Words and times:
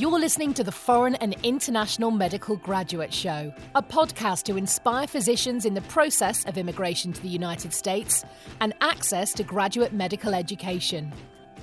You're 0.00 0.20
listening 0.20 0.54
to 0.54 0.62
the 0.62 0.70
Foreign 0.70 1.16
and 1.16 1.34
International 1.42 2.12
Medical 2.12 2.54
Graduate 2.54 3.12
Show, 3.12 3.52
a 3.74 3.82
podcast 3.82 4.44
to 4.44 4.56
inspire 4.56 5.08
physicians 5.08 5.64
in 5.64 5.74
the 5.74 5.80
process 5.80 6.44
of 6.44 6.56
immigration 6.56 7.12
to 7.12 7.20
the 7.20 7.28
United 7.28 7.72
States 7.72 8.24
and 8.60 8.74
access 8.80 9.32
to 9.32 9.42
graduate 9.42 9.92
medical 9.92 10.34
education. 10.34 11.12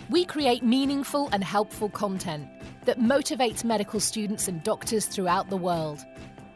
We 0.09 0.25
create 0.25 0.63
meaningful 0.63 1.29
and 1.31 1.45
helpful 1.45 1.87
content 1.87 2.49
that 2.83 2.99
motivates 2.99 3.63
medical 3.63 4.01
students 4.01 4.49
and 4.49 4.61
doctors 4.63 5.05
throughout 5.05 5.49
the 5.49 5.55
world, 5.55 6.05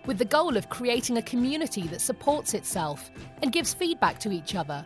with 0.05 0.17
the 0.17 0.25
goal 0.25 0.57
of 0.57 0.67
creating 0.67 1.15
a 1.15 1.21
community 1.21 1.83
that 1.83 2.01
supports 2.01 2.55
itself 2.55 3.09
and 3.41 3.53
gives 3.53 3.73
feedback 3.73 4.19
to 4.19 4.33
each 4.33 4.53
other, 4.53 4.85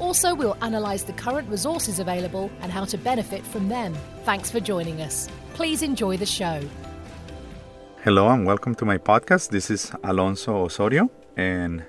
Also, 0.00 0.34
we'll 0.34 0.56
analyse 0.62 1.02
the 1.02 1.12
current 1.12 1.46
resources 1.50 1.98
available 1.98 2.50
and 2.62 2.72
how 2.72 2.86
to 2.86 2.96
benefit 2.96 3.44
from 3.46 3.68
them. 3.68 3.94
Thanks 4.24 4.50
for 4.50 4.58
joining 4.58 5.02
us. 5.02 5.28
Please 5.52 5.82
enjoy 5.82 6.16
the 6.16 6.24
show. 6.24 6.62
Hello 8.02 8.26
and 8.30 8.46
welcome 8.46 8.74
to 8.76 8.86
my 8.86 8.96
podcast. 8.96 9.50
This 9.50 9.70
is 9.70 9.92
Alonso 10.02 10.64
Osorio, 10.64 11.10
and 11.36 11.84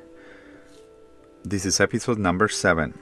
this 1.46 1.66
is 1.66 1.80
episode 1.80 2.20
number 2.20 2.50
seven. 2.50 3.00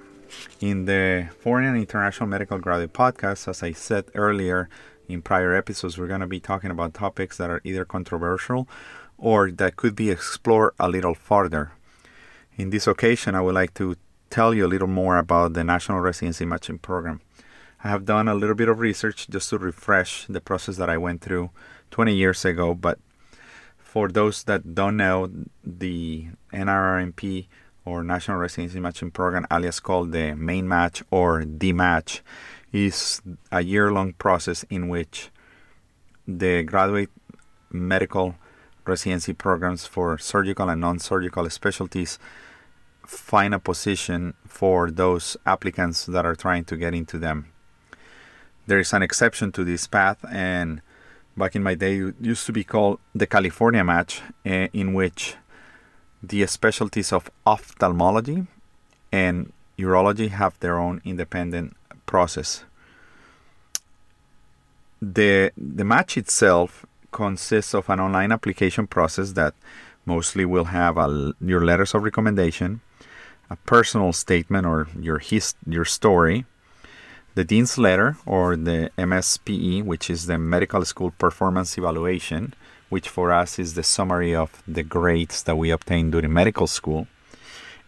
In 0.62 0.86
the 0.86 1.28
Foreign 1.40 1.66
and 1.66 1.78
International 1.78 2.30
Medical 2.30 2.60
Graduate 2.60 2.94
Podcast, 2.94 3.48
as 3.48 3.64
I 3.64 3.72
said 3.72 4.06
earlier 4.14 4.70
in 5.08 5.24
prior 5.24 5.56
episodes, 5.56 5.98
we're 5.98 6.06
going 6.06 6.22
to 6.22 6.28
be 6.28 6.40
talking 6.40 6.70
about 6.70 6.94
topics 6.94 7.38
that 7.38 7.50
are 7.50 7.62
either 7.64 7.84
controversial 7.84 8.70
or 9.18 9.50
that 9.50 9.76
could 9.76 9.96
be 9.96 10.12
explored 10.12 10.74
a 10.80 10.88
little 10.88 11.16
further. 11.16 11.72
In 12.58 12.70
this 12.70 12.86
occasion, 12.86 13.34
I 13.34 13.42
would 13.42 13.56
like 13.56 13.74
to 13.74 13.96
tell 14.30 14.54
you 14.54 14.66
a 14.66 14.68
little 14.68 14.88
more 14.88 15.18
about 15.18 15.54
the 15.54 15.64
National 15.64 16.00
Residency 16.00 16.46
Matching 16.46 16.78
Program. 16.78 17.22
I 17.84 17.90
have 17.90 18.06
done 18.06 18.28
a 18.28 18.36
little 18.36 18.56
bit 18.56 18.70
of 18.70 18.80
research 18.80 19.28
just 19.30 19.50
to 19.50 19.58
refresh 19.58 20.26
the 20.28 20.42
process 20.42 20.78
that 20.78 20.90
I 20.90 20.98
went 20.98 21.22
through 21.22 21.50
20 21.92 22.14
years 22.14 22.46
ago, 22.46 22.74
but 22.74 23.00
for 23.78 24.10
those 24.10 24.44
that 24.44 24.76
don't 24.76 24.98
know, 24.98 25.32
the 25.64 26.28
NRMP 26.54 27.48
or 27.86 28.04
National 28.04 28.38
Residency 28.38 28.80
Matching 28.80 29.12
Program, 29.12 29.48
alias 29.52 29.80
called 29.80 30.12
the 30.12 30.36
Main 30.36 30.68
Match 30.68 31.02
or 31.10 31.44
the 31.46 31.74
Match, 31.74 32.22
is 32.72 33.22
a 33.52 33.62
year 33.64 33.92
long 33.92 34.14
process 34.14 34.64
in 34.70 34.90
which 34.90 35.30
the 36.28 36.62
graduate 36.64 37.10
medical 37.72 38.36
residency 38.86 39.34
programs 39.34 39.86
for 39.86 40.18
surgical 40.18 40.70
and 40.70 40.82
non 40.82 41.00
surgical 41.00 41.50
specialties 41.50 42.20
find 43.10 43.54
a 43.54 43.60
position 43.60 44.34
for 44.48 44.92
those 44.92 45.36
applicants 45.46 46.06
that 46.06 46.26
are 46.26 46.36
trying 46.36 46.64
to 46.66 46.78
get 46.78 46.94
into 46.94 47.18
them. 47.18 47.48
There 48.68 48.80
is 48.80 48.94
an 48.94 49.02
exception 49.02 49.52
to 49.54 49.64
this 49.64 49.88
path, 49.88 50.24
and 50.30 50.82
back 51.36 51.56
in 51.56 51.64
my 51.64 51.74
day, 51.74 51.98
it 51.98 52.16
used 52.22 52.46
to 52.46 52.54
be 52.54 52.64
called 52.64 53.00
the 53.16 53.26
California 53.26 53.84
match, 53.84 54.22
uh, 54.46 54.68
in 54.74 54.94
which 54.94 55.36
the 56.22 56.46
specialties 56.46 57.12
of 57.12 57.32
ophthalmology 57.48 58.46
and 59.12 59.52
urology 59.78 60.30
have 60.30 60.60
their 60.60 60.78
own 60.78 61.02
independent 61.04 61.76
process. 62.06 62.64
The, 65.02 65.52
the 65.58 65.86
match 65.86 66.16
itself 66.18 66.86
consists 67.12 67.74
of 67.74 67.90
an 67.90 68.00
online 68.00 68.32
application 68.32 68.86
process 68.86 69.32
that 69.32 69.56
mostly 70.06 70.46
will 70.46 70.66
have 70.66 70.98
a, 70.98 71.34
your 71.42 71.66
letters 71.66 71.96
of 71.96 72.04
recommendation, 72.04 72.82
a 73.50 73.56
personal 73.56 74.14
statement 74.14 74.66
or 74.66 74.88
your 75.00 75.20
his, 75.20 75.56
your 75.66 75.86
story, 75.86 76.46
the 77.36 77.44
dean's 77.44 77.78
letter 77.78 78.18
or 78.26 78.56
the 78.56 78.92
MSPE, 78.98 79.84
which 79.84 80.10
is 80.10 80.26
the 80.26 80.38
medical 80.38 80.84
school 80.86 81.12
performance 81.12 81.78
evaluation, 81.78 82.54
which 82.90 83.08
for 83.08 83.32
us 83.32 83.60
is 83.60 83.74
the 83.74 83.84
summary 83.84 84.36
of 84.36 84.64
the 84.68 84.84
grades 84.84 85.44
that 85.44 85.56
we 85.56 85.72
obtained 85.72 86.12
during 86.12 86.34
medical 86.34 86.68
school, 86.68 87.08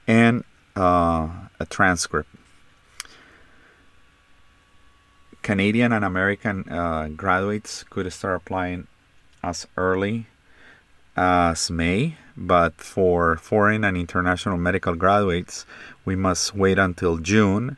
and 0.08 0.44
uh, 0.76 1.30
a 1.60 1.66
transcript. 1.70 2.30
Canadian 5.42 5.92
and 5.92 6.06
American 6.06 6.70
uh, 6.70 7.10
graduates 7.16 7.84
could 7.90 8.12
start 8.14 8.38
applying 8.38 8.88
as 9.44 9.68
early 9.76 10.28
as 11.18 11.70
May, 11.72 12.16
but 12.42 12.76
for 12.82 13.38
foreign 13.38 13.84
and 13.84 13.96
international 13.96 14.58
medical 14.58 14.96
graduates, 14.96 15.66
we 16.06 16.16
must 16.16 16.56
wait 16.56 16.78
until 16.80 17.18
June 17.18 17.78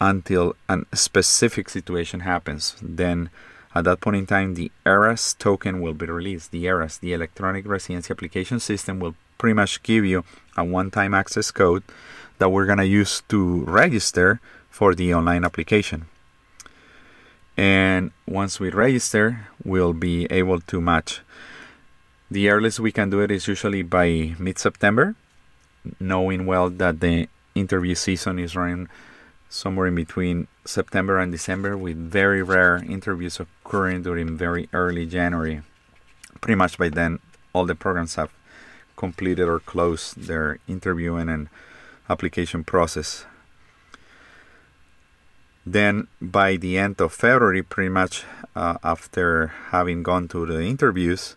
until 0.00 0.54
a 0.68 0.84
specific 0.94 1.68
situation 1.68 2.20
happens. 2.20 2.76
Then, 2.82 3.30
at 3.74 3.84
that 3.84 4.00
point 4.00 4.16
in 4.16 4.26
time, 4.26 4.54
the 4.54 4.70
ERAS 4.84 5.34
token 5.34 5.80
will 5.80 5.94
be 5.94 6.06
released. 6.06 6.50
The 6.50 6.66
ERAS, 6.66 6.98
the 6.98 7.12
Electronic 7.12 7.66
Residency 7.66 8.12
Application 8.12 8.60
System, 8.60 9.00
will 9.00 9.14
pretty 9.38 9.54
much 9.54 9.82
give 9.82 10.04
you 10.04 10.24
a 10.56 10.64
one 10.64 10.90
time 10.90 11.14
access 11.14 11.50
code 11.50 11.82
that 12.38 12.50
we're 12.50 12.66
going 12.66 12.78
to 12.78 12.86
use 12.86 13.22
to 13.28 13.64
register 13.64 14.40
for 14.70 14.94
the 14.94 15.14
online 15.14 15.44
application. 15.44 16.06
And 17.56 18.10
once 18.26 18.60
we 18.60 18.68
register, 18.68 19.48
we'll 19.64 19.94
be 19.94 20.26
able 20.26 20.60
to 20.60 20.80
match 20.80 21.20
the 22.30 22.48
earliest 22.50 22.80
we 22.80 22.92
can 22.92 23.10
do 23.10 23.20
it 23.20 23.30
is 23.30 23.46
usually 23.46 23.82
by 23.82 24.34
mid 24.38 24.58
September, 24.58 25.14
knowing 26.00 26.46
well 26.46 26.70
that 26.70 27.00
the 27.00 27.28
interview 27.54 27.94
season 27.94 28.38
is 28.38 28.56
running 28.56 28.88
somewhere 29.48 29.86
in 29.86 29.94
between 29.94 30.48
September 30.64 31.18
and 31.18 31.30
December, 31.30 31.76
with 31.76 31.96
very 31.96 32.42
rare 32.42 32.76
interviews 32.76 33.38
occurring 33.40 34.02
during 34.02 34.36
very 34.36 34.68
early 34.72 35.06
January. 35.06 35.62
Pretty 36.40 36.56
much 36.56 36.76
by 36.78 36.88
then, 36.88 37.20
all 37.52 37.64
the 37.64 37.74
programs 37.74 38.16
have 38.16 38.32
completed 38.96 39.48
or 39.48 39.60
closed 39.60 40.26
their 40.26 40.58
interviewing 40.66 41.28
and 41.28 41.48
application 42.08 42.64
process. 42.64 43.24
Then, 45.64 46.06
by 46.20 46.56
the 46.56 46.78
end 46.78 47.00
of 47.00 47.12
February, 47.12 47.62
pretty 47.62 47.88
much 47.88 48.24
uh, 48.54 48.78
after 48.84 49.48
having 49.70 50.02
gone 50.02 50.28
to 50.28 50.46
the 50.46 50.60
interviews, 50.60 51.36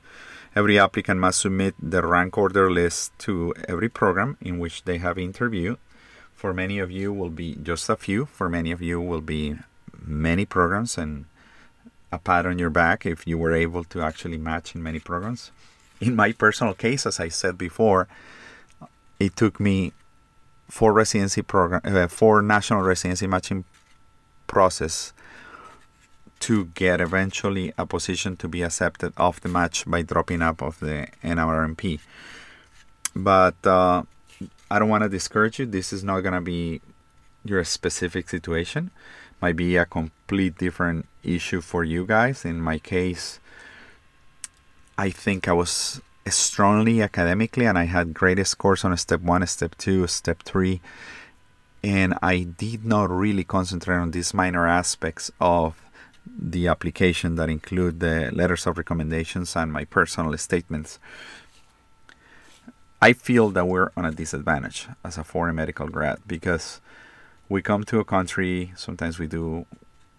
Every 0.55 0.79
applicant 0.79 1.19
must 1.19 1.41
submit 1.41 1.75
the 1.79 2.05
rank 2.05 2.37
order 2.37 2.71
list 2.71 3.17
to 3.19 3.53
every 3.67 3.89
program 3.89 4.37
in 4.41 4.59
which 4.59 4.83
they 4.83 4.97
have 4.97 5.17
interviewed. 5.17 5.77
For 6.33 6.53
many 6.53 6.79
of 6.79 6.89
you 6.89 7.13
will 7.13 7.29
be 7.29 7.55
just 7.61 7.89
a 7.89 7.95
few. 7.95 8.25
For 8.25 8.49
many 8.49 8.71
of 8.71 8.81
you 8.81 8.99
will 8.99 9.21
be 9.21 9.57
many 10.01 10.45
programs 10.45 10.97
and 10.97 11.25
a 12.11 12.17
pat 12.17 12.45
on 12.45 12.57
your 12.57 12.69
back 12.69 13.05
if 13.05 13.27
you 13.27 13.37
were 13.37 13.53
able 13.53 13.83
to 13.85 14.01
actually 14.01 14.37
match 14.37 14.73
in 14.73 14.81
many 14.81 14.99
programs. 14.99 15.51
In 16.01 16.15
my 16.15 16.31
personal 16.31 16.73
case, 16.73 17.05
as 17.05 17.19
I 17.19 17.27
said 17.27 17.57
before, 17.57 18.07
it 19.19 19.35
took 19.35 19.59
me 19.59 19.93
four 20.69 20.93
residency 20.93 21.41
program, 21.41 21.81
uh, 21.83 22.07
four 22.07 22.41
national 22.41 22.81
residency 22.81 23.27
matching 23.27 23.65
process 24.47 25.13
to 26.39 26.65
get 26.65 27.01
eventually 27.01 27.73
a 27.77 27.85
position 27.85 28.37
to 28.37 28.47
be 28.47 28.61
accepted 28.61 29.13
off 29.17 29.41
the 29.41 29.49
match 29.49 29.85
by 29.85 30.01
dropping 30.01 30.41
up 30.41 30.61
of 30.61 30.79
the 30.79 31.07
NRMP. 31.23 31.99
But 33.15 33.55
uh, 33.65 34.03
I 34.71 34.79
don't 34.79 34.89
want 34.89 35.03
to 35.03 35.09
discourage 35.09 35.59
you. 35.59 35.65
This 35.65 35.91
is 35.91 36.03
not 36.03 36.21
going 36.21 36.33
to 36.33 36.41
be 36.41 36.81
your 37.43 37.63
specific 37.63 38.29
situation. 38.29 38.91
Might 39.41 39.55
be 39.55 39.77
a 39.77 39.85
complete 39.85 40.57
different 40.57 41.07
issue 41.23 41.61
for 41.61 41.83
you 41.83 42.05
guys. 42.05 42.45
In 42.45 42.61
my 42.61 42.77
case, 42.79 43.39
I 44.97 45.09
think 45.09 45.47
I 45.47 45.53
was 45.53 46.01
strongly 46.27 47.01
academically 47.01 47.65
and 47.65 47.77
I 47.77 47.85
had 47.85 48.13
great 48.13 48.45
scores 48.45 48.83
on 48.83 48.95
step 48.97 49.21
one, 49.21 49.45
step 49.47 49.75
two, 49.77 50.07
step 50.07 50.43
three. 50.43 50.81
And 51.83 52.13
I 52.21 52.43
did 52.43 52.85
not 52.85 53.09
really 53.09 53.45
concentrate 53.45 53.95
on 53.95 54.11
these 54.11 54.33
minor 54.33 54.67
aspects 54.67 55.31
of 55.39 55.75
the 56.37 56.67
application 56.67 57.35
that 57.35 57.49
include 57.49 57.99
the 57.99 58.29
letters 58.33 58.67
of 58.67 58.77
recommendations 58.77 59.55
and 59.55 59.71
my 59.71 59.85
personal 59.85 60.37
statements. 60.37 60.99
I 63.01 63.13
feel 63.13 63.49
that 63.51 63.67
we're 63.67 63.91
on 63.95 64.05
a 64.05 64.11
disadvantage 64.11 64.87
as 65.03 65.17
a 65.17 65.23
foreign 65.23 65.55
medical 65.55 65.87
grad 65.87 66.19
because 66.27 66.81
we 67.47 67.61
come 67.61 67.83
to 67.85 67.99
a 67.99 68.05
country, 68.05 68.73
sometimes 68.75 69.17
we 69.17 69.27
do 69.27 69.65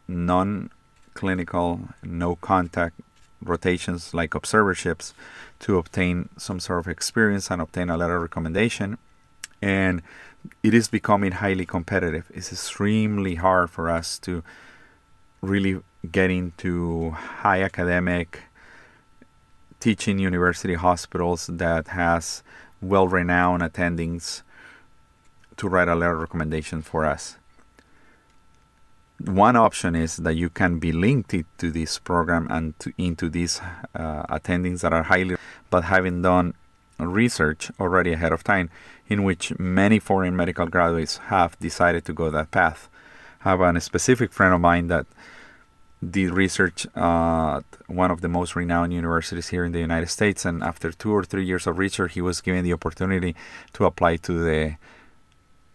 non 0.08 0.70
clinical, 1.14 1.80
no 2.02 2.36
contact 2.36 3.00
rotations 3.42 4.14
like 4.14 4.34
observerships 4.34 5.14
to 5.60 5.78
obtain 5.78 6.28
some 6.36 6.60
sort 6.60 6.80
of 6.80 6.88
experience 6.88 7.50
and 7.50 7.60
obtain 7.60 7.90
a 7.90 7.96
letter 7.96 8.16
of 8.16 8.22
recommendation. 8.22 8.98
And 9.62 10.02
it 10.62 10.74
is 10.74 10.88
becoming 10.88 11.32
highly 11.32 11.66
competitive. 11.66 12.30
It's 12.34 12.52
extremely 12.52 13.36
hard 13.36 13.70
for 13.70 13.90
us 13.90 14.18
to 14.20 14.42
really 15.40 15.80
get 16.10 16.30
into 16.30 17.10
high 17.10 17.62
academic 17.62 18.42
teaching 19.80 20.18
university 20.18 20.74
hospitals 20.74 21.46
that 21.46 21.88
has 21.88 22.42
well-renowned 22.82 23.62
attendings 23.62 24.42
to 25.56 25.68
write 25.68 25.88
a 25.88 25.94
letter 25.94 26.16
recommendation 26.16 26.82
for 26.82 27.04
us. 27.04 27.36
One 29.24 29.56
option 29.56 29.94
is 29.94 30.16
that 30.16 30.34
you 30.34 30.48
can 30.48 30.78
be 30.78 30.92
linked 30.92 31.34
to 31.58 31.70
this 31.70 31.98
program 31.98 32.46
and 32.50 32.78
to, 32.80 32.92
into 32.96 33.28
these 33.28 33.60
uh, 33.94 34.22
attendings 34.24 34.80
that 34.80 34.92
are 34.92 35.04
highly, 35.04 35.36
but 35.68 35.84
having 35.84 36.22
done 36.22 36.54
research 36.98 37.70
already 37.80 38.12
ahead 38.12 38.32
of 38.32 38.44
time, 38.44 38.68
in 39.08 39.24
which 39.24 39.58
many 39.58 39.98
foreign 39.98 40.36
medical 40.36 40.66
graduates 40.66 41.16
have 41.28 41.58
decided 41.58 42.04
to 42.04 42.12
go 42.12 42.30
that 42.30 42.50
path. 42.50 42.89
Have 43.40 43.60
a 43.60 43.80
specific 43.80 44.32
friend 44.32 44.54
of 44.54 44.60
mine 44.60 44.88
that 44.88 45.06
did 46.08 46.30
research 46.30 46.86
at 46.94 47.62
one 47.86 48.10
of 48.10 48.20
the 48.20 48.28
most 48.28 48.56
renowned 48.56 48.92
universities 48.92 49.48
here 49.48 49.64
in 49.64 49.72
the 49.72 49.78
United 49.78 50.08
States, 50.08 50.44
and 50.44 50.62
after 50.62 50.92
two 50.92 51.12
or 51.12 51.24
three 51.24 51.44
years 51.44 51.66
of 51.66 51.78
research, 51.78 52.14
he 52.14 52.20
was 52.20 52.40
given 52.40 52.64
the 52.64 52.72
opportunity 52.72 53.34
to 53.74 53.84
apply 53.84 54.16
to 54.16 54.32
the 54.32 54.76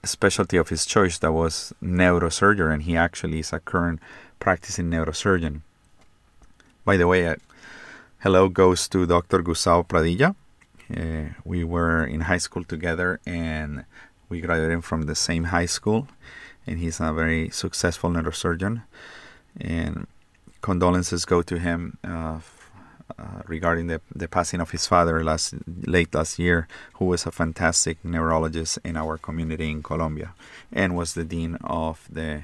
specialty 0.03 0.57
of 0.57 0.69
his 0.69 0.85
choice 0.85 1.17
that 1.19 1.31
was 1.31 1.73
neurosurgery, 1.83 2.73
and 2.73 2.83
he 2.83 2.95
actually 2.95 3.39
is 3.39 3.53
a 3.53 3.59
current 3.59 3.99
practicing 4.39 4.89
neurosurgeon. 4.89 5.61
By 6.83 6.97
the 6.97 7.07
way, 7.07 7.27
uh, 7.27 7.35
hello 8.19 8.47
goes 8.47 8.87
to 8.89 9.07
Dr. 9.07 9.41
Gustavo 9.41 9.83
Pradilla. 9.83 10.35
Uh, 10.95 11.33
we 11.43 11.63
were 11.63 12.05
in 12.05 12.21
high 12.21 12.37
school 12.37 12.63
together 12.63 13.19
and 13.25 13.85
we 14.29 14.39
graduated 14.39 14.83
from 14.83 15.03
the 15.03 15.15
same 15.15 15.45
high 15.45 15.65
school, 15.65 16.07
and 16.67 16.79
he's 16.79 16.99
a 16.99 17.13
very 17.13 17.49
successful 17.49 18.09
neurosurgeon. 18.09 18.83
And 19.59 20.07
condolences 20.61 21.25
go 21.25 21.41
to 21.41 21.59
him 21.59 21.97
uh, 22.03 22.39
uh, 23.17 23.41
regarding 23.47 23.87
the, 23.87 24.01
the 24.13 24.27
passing 24.27 24.59
of 24.59 24.71
his 24.71 24.87
father 24.87 25.23
last 25.23 25.53
late 25.85 26.13
last 26.13 26.39
year, 26.39 26.67
who 26.95 27.05
was 27.05 27.25
a 27.25 27.31
fantastic 27.31 28.03
neurologist 28.03 28.79
in 28.83 28.97
our 28.97 29.17
community 29.17 29.69
in 29.69 29.83
Colombia 29.83 30.33
and 30.71 30.95
was 30.95 31.13
the 31.13 31.23
dean 31.23 31.55
of 31.63 32.07
the 32.11 32.43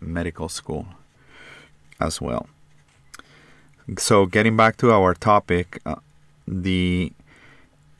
medical 0.00 0.48
school 0.48 0.86
as 2.00 2.20
well. 2.20 2.46
So, 3.98 4.24
getting 4.24 4.56
back 4.56 4.78
to 4.78 4.92
our 4.92 5.12
topic, 5.12 5.80
uh, 5.84 5.96
the 6.48 7.12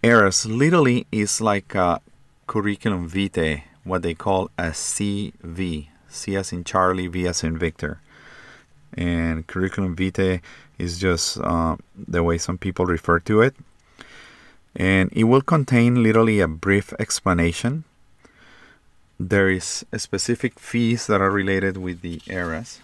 ERAS 0.03 0.47
literally 0.47 1.07
is 1.13 1.41
like 1.41 1.75
a 1.75 2.01
curriculum 2.47 3.09
vitae, 3.09 3.65
what 3.85 4.03
they 4.03 4.15
call 4.15 4.51
a 4.59 4.71
CV, 4.71 5.89
C 6.09 6.37
as 6.37 6.53
in 6.53 6.65
Charlie, 6.65 7.07
V 7.07 7.27
as 7.27 7.45
in 7.45 7.59
Victor 7.59 8.01
and 8.97 9.47
curriculum 9.47 9.95
vitae 9.95 10.41
is 10.79 10.99
just 10.99 11.39
uh, 11.41 11.77
the 11.97 12.23
way 12.23 12.39
some 12.39 12.59
people 12.59 12.87
refer 12.87 13.19
to 13.21 13.41
it. 13.43 13.55
And 14.77 15.13
it 15.13 15.25
will 15.25 15.43
contain 15.43 16.03
literally 16.03 16.41
a 16.41 16.49
brief 16.49 16.93
explanation. 16.99 17.85
There 19.21 19.49
is 19.49 19.85
specific 19.97 20.59
fees 20.59 21.07
that 21.07 21.21
are 21.21 21.31
related 21.31 21.77
with 21.77 22.01
the 22.01 22.21
ERAS. 22.27 22.81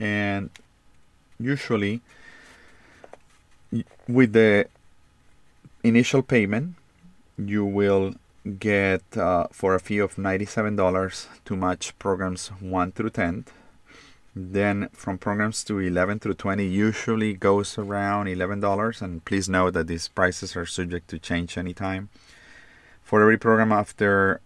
And 0.00 0.48
usually, 1.38 2.00
with 4.08 4.32
the 4.32 4.66
initial 5.84 6.22
payment, 6.22 6.76
you 7.36 7.64
will 7.64 8.14
get 8.58 9.02
uh, 9.16 9.46
for 9.50 9.74
a 9.74 9.80
fee 9.80 9.98
of 9.98 10.16
$97 10.16 11.26
to 11.44 11.56
match 11.56 11.98
programs 11.98 12.48
1 12.48 12.92
through 12.92 13.10
10 13.10 13.44
then 14.38 14.90
from 14.92 15.16
programs 15.16 15.64
to 15.64 15.78
11 15.78 16.18
through 16.18 16.34
20 16.34 16.62
usually 16.62 17.32
goes 17.32 17.78
around 17.78 18.26
$11 18.26 19.00
and 19.00 19.24
please 19.24 19.48
note 19.48 19.72
that 19.72 19.86
these 19.86 20.08
prices 20.08 20.54
are 20.54 20.66
subject 20.66 21.08
to 21.08 21.18
change 21.18 21.56
anytime. 21.56 22.10
For 23.02 23.22
every 23.22 23.38
program 23.38 23.72
after 23.72 24.42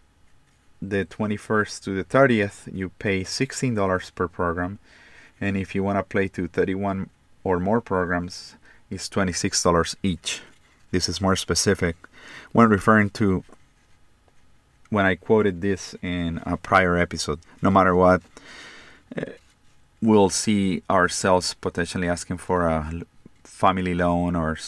the 0.81 1.05
21st 1.05 1.83
to 1.83 1.97
the 1.97 2.05
30th, 2.05 2.73
you 2.73 2.91
pay 3.01 3.25
$16 3.25 4.15
per 4.15 4.29
program. 4.29 4.79
And 5.41 5.57
if 5.57 5.75
you 5.75 5.83
want 5.83 5.99
to 5.99 6.05
play 6.05 6.29
to 6.29 6.47
31 6.47 7.11
or 7.43 7.59
more 7.59 7.81
programs, 7.81 8.55
it's 8.91 9.09
$26 9.09 9.97
each. 10.05 10.41
This 10.93 11.09
is 11.09 11.21
more 11.21 11.35
specific 11.35 11.97
when 12.53 12.69
referring 12.69 13.11
to 13.11 13.43
when 14.91 15.07
I 15.07 15.15
quoted 15.15 15.61
this 15.61 15.95
in 16.03 16.43
a 16.45 16.57
prior 16.57 16.97
episode. 16.97 17.41
No 17.63 17.71
matter 17.71 17.95
what, 17.95 18.23
we'll 20.03 20.31
see 20.31 20.83
ourselves 20.91 21.55
potentially 21.55 22.09
asking 22.09 22.39
for 22.39 22.67
a 22.67 23.03
family 23.45 23.95
loan 23.95 24.37
or 24.37 24.59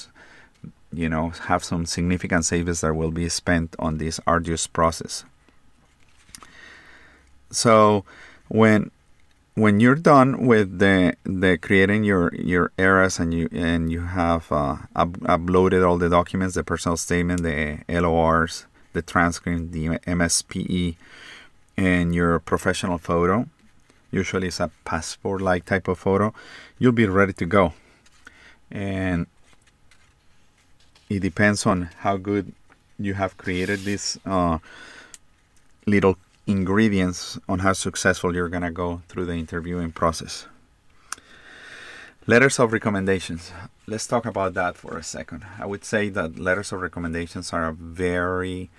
you 0.92 1.08
know 1.08 1.30
have 1.48 1.64
some 1.64 1.86
significant 1.86 2.44
savings 2.44 2.82
that 2.82 2.94
will 2.94 3.10
be 3.10 3.28
spent 3.28 3.74
on 3.78 3.98
this 3.98 4.20
arduous 4.26 4.66
process 4.66 5.24
so 7.50 8.04
when 8.48 8.90
when 9.54 9.80
you're 9.80 9.94
done 9.94 10.46
with 10.46 10.78
the 10.78 11.14
the 11.24 11.56
creating 11.58 12.04
your 12.04 12.34
your 12.34 12.72
ERAS 12.78 13.18
and 13.18 13.32
you 13.32 13.48
and 13.52 13.90
you 13.92 14.00
have 14.00 14.50
uh, 14.50 14.76
up, 14.96 15.12
uploaded 15.20 15.86
all 15.86 15.98
the 15.98 16.08
documents 16.08 16.54
the 16.54 16.64
personal 16.64 16.96
statement 16.96 17.42
the 17.42 17.78
LORs 17.88 18.66
the 18.92 19.02
transcript 19.02 19.72
the 19.72 19.86
MSPE 20.06 20.96
and 21.76 22.14
your 22.14 22.38
professional 22.38 22.98
photo 22.98 23.46
usually 24.12 24.48
it's 24.48 24.60
a 24.60 24.70
passport 24.84 25.40
like 25.40 25.64
type 25.64 25.88
of 25.88 25.98
photo, 25.98 26.32
you'll 26.78 26.92
be 26.92 27.06
ready 27.06 27.32
to 27.32 27.46
go. 27.46 27.72
And 28.70 29.26
it 31.08 31.20
depends 31.20 31.66
on 31.66 31.88
how 31.98 32.16
good 32.18 32.52
you 32.98 33.14
have 33.14 33.36
created 33.36 33.80
these 33.80 34.18
uh, 34.24 34.58
little 35.86 36.16
ingredients 36.46 37.38
on 37.48 37.60
how 37.60 37.72
successful 37.72 38.34
you're 38.34 38.48
going 38.48 38.62
to 38.62 38.70
go 38.70 39.02
through 39.08 39.24
the 39.24 39.34
interviewing 39.34 39.90
process. 39.90 40.46
Letters 42.26 42.60
of 42.60 42.72
recommendations. 42.72 43.50
Let's 43.86 44.06
talk 44.06 44.26
about 44.26 44.54
that 44.54 44.76
for 44.76 44.96
a 44.96 45.02
second. 45.02 45.44
I 45.58 45.66
would 45.66 45.84
say 45.84 46.08
that 46.10 46.38
letters 46.38 46.72
of 46.72 46.80
recommendations 46.80 47.52
are 47.52 47.66
a 47.66 47.72
very 47.72 48.70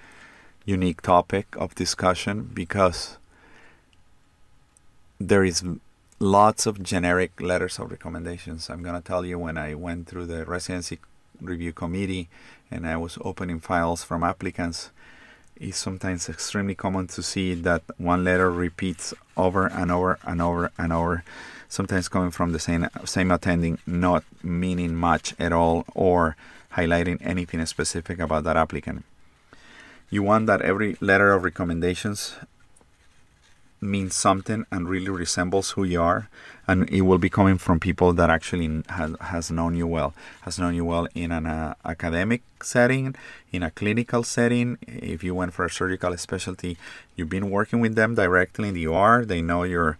unique 0.65 1.01
topic 1.01 1.48
of 1.57 1.75
discussion 1.75 2.50
because 2.53 3.17
there 5.19 5.43
is 5.43 5.62
lots 6.19 6.65
of 6.65 6.81
generic 6.81 7.41
letters 7.41 7.79
of 7.79 7.91
recommendations. 7.91 8.69
I'm 8.69 8.81
going 8.81 8.95
to 8.95 9.05
tell 9.05 9.25
you 9.25 9.38
when 9.38 9.57
I 9.57 9.74
went 9.74 10.07
through 10.07 10.27
the 10.27 10.45
residency 10.45 11.00
review 11.41 11.74
committee 11.74 12.29
and 12.72 12.88
I 12.88 12.95
was 12.95 13.17
opening 13.22 13.60
files 13.60 14.05
from 14.05 14.24
applicants, 14.24 14.89
it's 15.57 15.77
sometimes 15.77 16.29
extremely 16.29 16.75
common 16.75 17.07
to 17.07 17.22
see 17.22 17.55
that 17.55 17.83
one 17.98 18.24
letter 18.24 18.50
repeats 18.50 19.13
over 19.36 19.67
and 19.67 19.91
over 19.91 20.17
and 20.24 20.41
over 20.41 20.72
and 20.77 20.93
over, 20.93 21.25
sometimes 21.74 22.08
coming 22.08 22.30
from 22.30 22.51
the 22.51 22.60
same 22.60 22.88
same 23.03 23.32
attending, 23.32 23.80
not 23.88 24.24
meaning 24.44 24.94
much 24.96 25.34
at 25.39 25.51
all 25.51 25.86
or 25.96 26.36
highlighting 26.77 27.18
anything 27.22 27.65
specific 27.65 28.20
about 28.20 28.44
that 28.44 28.58
applicant. 28.58 29.03
You 30.12 30.22
want 30.22 30.46
that 30.46 30.62
every 30.62 30.96
letter 31.01 31.34
of 31.34 31.44
recommendations 31.44 32.36
means 33.82 34.15
something 34.15 34.65
and 34.72 34.88
really 34.88 35.10
resembles 35.10 35.72
who 35.72 35.84
you 35.84 36.01
are 36.01 36.30
and 36.68 36.89
it 36.89 37.01
will 37.01 37.18
be 37.18 37.30
coming 37.30 37.58
from 37.58 37.80
people 37.80 38.13
that 38.13 38.30
actually 38.30 38.82
has, 38.88 39.13
has 39.20 39.51
known 39.51 39.75
you 39.75 39.86
well 39.86 40.13
has 40.44 40.58
known 40.58 40.74
you 40.74 40.86
well 40.86 41.06
in 41.13 41.34
an 41.34 41.46
uh, 41.46 41.74
academic 41.84 42.42
setting 42.62 43.13
in 43.51 43.62
a 43.62 43.70
clinical 43.70 44.24
setting 44.24 44.77
if 44.88 45.22
you 45.22 45.36
went 45.36 45.51
for 45.51 45.65
a 45.65 45.70
surgical 45.70 46.15
specialty 46.15 46.77
you've 47.18 47.27
been 47.38 47.50
working 47.50 47.82
with 47.82 47.96
them 47.96 48.15
directly 48.15 48.70
in 48.70 48.74
the 48.74 48.88
OR 48.88 49.25
they 49.25 49.42
know 49.42 49.63
your 49.63 49.98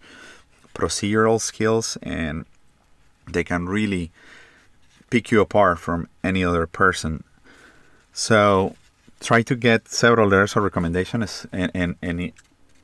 procedural 0.74 1.40
skills 1.40 1.96
and 2.02 2.44
they 3.30 3.44
can 3.44 3.66
really 3.66 4.10
pick 5.10 5.30
you 5.30 5.40
apart 5.40 5.78
from 5.78 6.08
any 6.22 6.44
other 6.44 6.66
person 6.66 7.24
so 8.12 8.76
try 9.20 9.42
to 9.42 9.56
get 9.56 9.88
several 9.88 10.28
letters 10.28 10.56
of 10.56 10.62
recommendations 10.62 11.46
and, 11.52 11.70
and, 11.74 11.96
and 12.02 12.32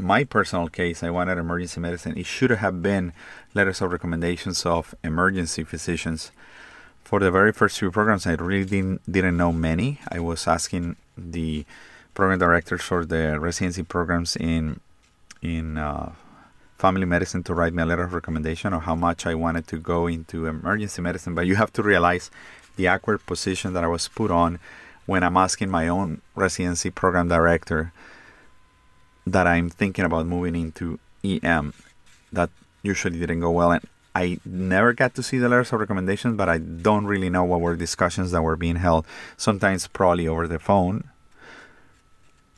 my 0.01 0.25
personal 0.25 0.69
case, 0.69 1.03
I 1.03 1.11
wanted 1.11 1.39
emergency 1.39 1.81
medicine. 1.81 2.17
It 2.17 2.27
should 2.27 2.51
have 2.51 2.83
been 2.83 3.13
letters 3.55 3.81
of 3.81 3.93
recommendations 3.93 4.65
of 4.65 4.95
emergency 5.05 5.63
physicians. 5.63 6.33
For 7.05 7.21
the 7.21 7.31
very 7.31 7.53
first 7.53 7.79
few 7.79 7.91
programs, 7.91 8.27
I 8.27 8.33
really 8.33 8.65
didn't, 8.65 9.11
didn't 9.11 9.37
know 9.37 9.53
many. 9.53 10.01
I 10.11 10.21
was 10.21 10.47
asking 10.47 10.97
the 11.17 11.65
program 12.15 12.39
directors 12.39 12.83
for 12.83 13.05
the 13.05 13.39
residency 13.39 13.83
programs 13.83 14.37
in 14.37 14.81
in 15.43 15.79
uh, 15.79 16.13
family 16.81 17.05
medicine 17.05 17.43
to 17.45 17.55
write 17.55 17.75
me 17.75 17.83
a 17.83 17.87
letter 17.87 18.05
of 18.05 18.15
recommendation 18.15 18.73
or 18.73 18.81
how 18.81 18.95
much 18.95 19.27
I 19.27 19.35
wanted 19.35 19.67
to 19.69 19.77
go 19.79 20.07
into 20.07 20.47
emergency 20.47 21.03
medicine. 21.03 21.35
But 21.35 21.47
you 21.47 21.57
have 21.57 21.73
to 21.75 21.83
realize 21.83 22.31
the 22.77 22.89
awkward 22.89 23.25
position 23.27 23.75
that 23.75 23.85
I 23.85 23.87
was 23.87 24.09
put 24.09 24.31
on 24.31 24.59
when 25.05 25.23
I'm 25.23 25.37
asking 25.37 25.69
my 25.69 25.89
own 25.89 26.23
residency 26.35 26.91
program 26.91 27.29
director 27.29 27.93
that 29.27 29.47
I'm 29.47 29.69
thinking 29.69 30.07
about 30.07 30.27
moving 30.27 30.57
into 30.57 30.99
EM. 31.23 31.75
That 32.33 32.49
usually 32.83 33.19
didn't 33.19 33.41
go 33.41 33.51
well. 33.51 33.73
And 33.73 33.85
I 34.15 34.41
never 34.47 34.95
got 34.95 35.15
to 35.17 35.23
see 35.23 35.39
the 35.39 35.51
letters 35.51 35.73
of 35.73 35.81
recommendation, 35.81 36.37
but 36.37 36.49
I 36.49 36.59
don't 36.59 37.05
really 37.05 37.29
know 37.29 37.45
what 37.45 37.61
were 37.61 37.77
discussions 37.77 38.31
that 38.31 38.43
were 38.43 38.57
being 38.57 38.77
held, 38.77 39.05
sometimes 39.37 39.87
probably 39.87 40.27
over 40.27 40.49
the 40.49 40.59
phone 40.59 41.05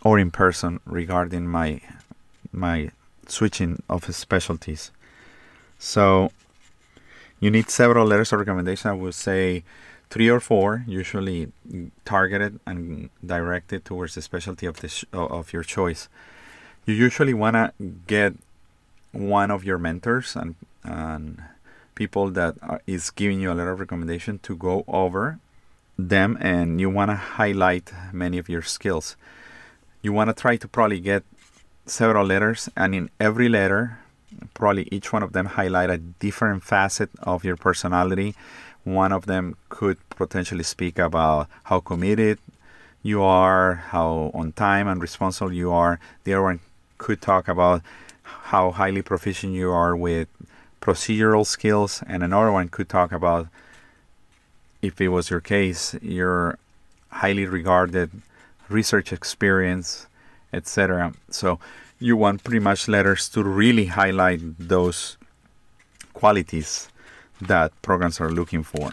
or 0.05 0.19
in 0.19 0.31
person 0.31 0.81
regarding 0.87 1.47
my 1.47 1.81
my 2.53 2.91
switching 3.27 3.83
of 3.89 4.05
specialties. 4.15 4.91
So 5.79 6.31
you 7.41 7.51
need 7.51 7.71
several 7.71 8.07
letters 8.07 8.33
of 8.33 8.39
recommendation. 8.39 8.91
I 8.91 8.95
would 8.95 9.15
say 9.15 9.65
three 10.11 10.29
or 10.29 10.41
four, 10.41 10.85
usually 10.87 11.51
targeted 12.05 12.61
and 12.67 13.11
directed 13.25 13.85
towards 13.85 14.15
the 14.15 14.23
specialty 14.23 14.67
of 14.67 14.81
the 14.81 14.89
sh- 14.89 15.05
of 15.13 15.53
your 15.53 15.63
choice. 15.63 16.09
You 16.87 16.95
usually 16.95 17.35
want 17.35 17.57
to 17.57 17.73
get 18.07 18.35
one 19.13 19.51
of 19.51 19.65
your 19.65 19.79
mentors 19.79 20.37
and 20.37 20.55
and 20.85 21.43
people 21.95 22.31
that 22.31 22.57
are, 22.63 22.81
is 22.87 23.11
giving 23.11 23.41
you 23.41 23.53
a 23.53 23.55
letter 23.55 23.73
of 23.73 23.81
recommendation 23.81 24.39
to 24.41 24.57
go 24.57 24.85
over 24.89 25.39
them, 25.99 26.39
and 26.41 26.81
you 26.81 26.91
want 26.91 27.11
to 27.11 27.17
highlight 27.17 27.93
many 28.13 28.39
of 28.39 28.49
your 28.49 28.63
skills. 28.63 29.17
You 30.01 30.13
want 30.13 30.29
to 30.29 30.35
try 30.35 30.57
to 30.57 30.69
probably 30.69 31.01
get 31.01 31.23
several 31.87 32.27
letters, 32.27 32.69
and 32.77 32.95
in 32.95 33.11
every 33.19 33.49
letter, 33.49 33.99
probably 34.55 34.89
each 34.91 35.13
one 35.13 35.23
of 35.23 35.33
them 35.33 35.47
highlight 35.47 35.91
a 35.91 35.99
different 35.99 36.63
facet 36.63 37.11
of 37.23 37.45
your 37.45 37.57
personality. 37.57 38.35
One 38.85 39.13
of 39.13 39.27
them 39.27 39.57
could 39.69 39.99
potentially 40.11 40.65
speak 40.65 40.99
about 40.99 41.49
how 41.65 41.81
committed 41.81 42.39
you 43.03 43.23
are, 43.23 43.75
how 43.75 44.31
on 44.35 44.53
time 44.53 44.89
and 44.89 45.01
responsible 45.01 45.53
you 45.53 45.73
are. 45.73 45.99
The 46.25 46.35
other 46.35 46.43
one 46.43 46.61
could 46.99 47.21
talk 47.21 47.49
about 47.49 47.83
how 48.23 48.71
highly 48.71 49.03
proficient 49.03 49.53
you 49.53 49.71
are 49.71 49.95
with 49.97 50.29
procedural 50.81 51.47
skills, 51.47 52.03
and 52.07 52.23
another 52.23 52.51
one 52.51 52.69
could 52.69 52.89
talk 52.89 53.13
about, 53.13 53.49
if 54.81 55.01
it 55.01 55.09
was 55.09 55.31
your 55.31 55.41
case, 55.41 55.95
your 56.03 56.59
highly 57.11 57.47
regarded 57.47 58.11
research 58.69 59.13
experience 59.13 60.07
etc. 60.53 61.13
So 61.31 61.59
you 61.99 62.17
want 62.17 62.43
pretty 62.45 62.59
much 62.59 62.89
letters 62.89 63.29
to 63.31 63.43
really 63.45 63.87
highlight 63.87 64.41
those 64.59 65.17
qualities 66.13 66.89
that 67.41 67.71
programs 67.83 68.21
are 68.21 68.31
looking 68.31 68.63
for. 68.63 68.91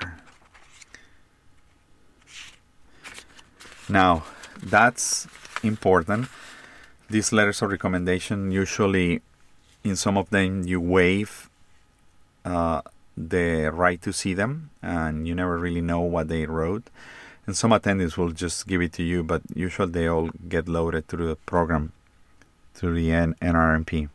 Now, 3.88 4.24
that's 4.62 5.28
important. 5.64 6.28
These 7.10 7.32
letters 7.32 7.62
of 7.62 7.72
recommendation 7.72 8.52
usually, 8.52 9.22
in 9.84 9.96
some 9.96 10.18
of 10.18 10.30
them, 10.30 10.68
you 10.68 10.80
waive 10.80 11.50
uh, 12.46 12.82
the 13.18 13.72
right 13.74 14.00
to 14.04 14.14
see 14.14 14.36
them, 14.36 14.70
and 14.84 15.28
you 15.28 15.34
never 15.34 15.58
really 15.58 15.82
know 15.82 16.02
what 16.02 16.28
they 16.28 16.46
wrote 16.46 16.90
and 17.50 17.58
some 17.58 17.72
attendees 17.72 18.16
will 18.16 18.30
just 18.30 18.68
give 18.68 18.80
it 18.80 18.94
to 18.94 19.02
you, 19.02 19.24
but 19.24 19.42
usually 19.56 19.92
they 19.92 20.06
all 20.06 20.30
get 20.48 20.70
loaded 20.70 21.08
through 21.08 21.30
the 21.30 21.36
program, 21.36 21.94
through 22.76 22.94
the 22.94 23.10
NRMP. 23.10 24.08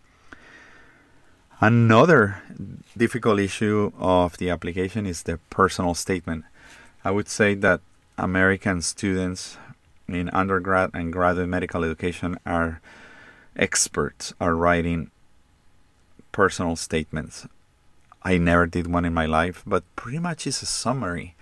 Another 1.61 2.41
difficult 2.97 3.41
issue 3.41 3.91
of 3.99 4.39
the 4.39 4.51
application 4.51 5.05
is 5.05 5.25
the 5.25 5.41
personal 5.51 5.95
statement. 5.95 6.45
I 7.05 7.11
would 7.11 7.29
say 7.29 7.55
that 7.55 7.81
American 8.17 8.81
students 8.83 9.59
in 10.07 10.31
undergrad 10.31 10.91
and 10.95 11.13
graduate 11.13 11.49
medical 11.49 11.83
education 11.83 12.39
are 12.47 12.81
experts 13.57 14.33
at 14.41 14.55
writing 14.55 15.11
personal 16.31 16.77
statements. 16.77 17.49
I 18.23 18.39
never 18.39 18.69
did 18.69 18.87
one 18.87 19.05
in 19.05 19.13
my 19.13 19.27
life, 19.27 19.65
but 19.67 19.83
pretty 19.97 20.21
much 20.21 20.47
is 20.47 20.63
a 20.63 20.67
summary 20.67 21.35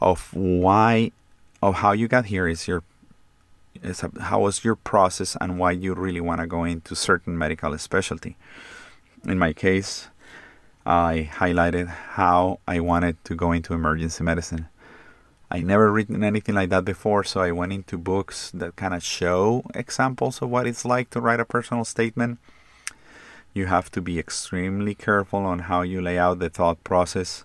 of 0.00 0.32
why 0.32 1.10
of 1.62 1.76
how 1.76 1.92
you 1.92 2.08
got 2.08 2.26
here 2.26 2.48
is 2.48 2.66
your 2.66 2.82
is 3.82 4.02
how 4.20 4.40
was 4.40 4.64
your 4.64 4.74
process 4.74 5.36
and 5.40 5.58
why 5.58 5.70
you 5.70 5.94
really 5.94 6.20
want 6.20 6.40
to 6.40 6.46
go 6.46 6.64
into 6.64 6.94
certain 6.96 7.38
medical 7.38 7.76
specialty. 7.78 8.36
In 9.24 9.38
my 9.38 9.52
case, 9.52 10.08
I 10.84 11.30
highlighted 11.34 11.88
how 11.88 12.58
I 12.66 12.80
wanted 12.80 13.22
to 13.24 13.34
go 13.34 13.52
into 13.52 13.74
emergency 13.74 14.24
medicine. 14.24 14.68
I 15.50 15.60
never 15.60 15.92
written 15.92 16.22
anything 16.22 16.54
like 16.54 16.70
that 16.70 16.84
before, 16.84 17.24
so 17.24 17.40
I 17.40 17.52
went 17.52 17.72
into 17.72 17.98
books 17.98 18.50
that 18.54 18.76
kind 18.76 18.94
of 18.94 19.02
show 19.02 19.64
examples 19.74 20.40
of 20.42 20.48
what 20.48 20.66
it's 20.66 20.84
like 20.84 21.10
to 21.10 21.20
write 21.20 21.40
a 21.40 21.44
personal 21.44 21.84
statement. 21.84 22.38
You 23.52 23.66
have 23.66 23.90
to 23.92 24.00
be 24.00 24.18
extremely 24.18 24.94
careful 24.94 25.40
on 25.40 25.60
how 25.60 25.82
you 25.82 26.00
lay 26.00 26.18
out 26.18 26.38
the 26.38 26.50
thought 26.50 26.82
process 26.84 27.44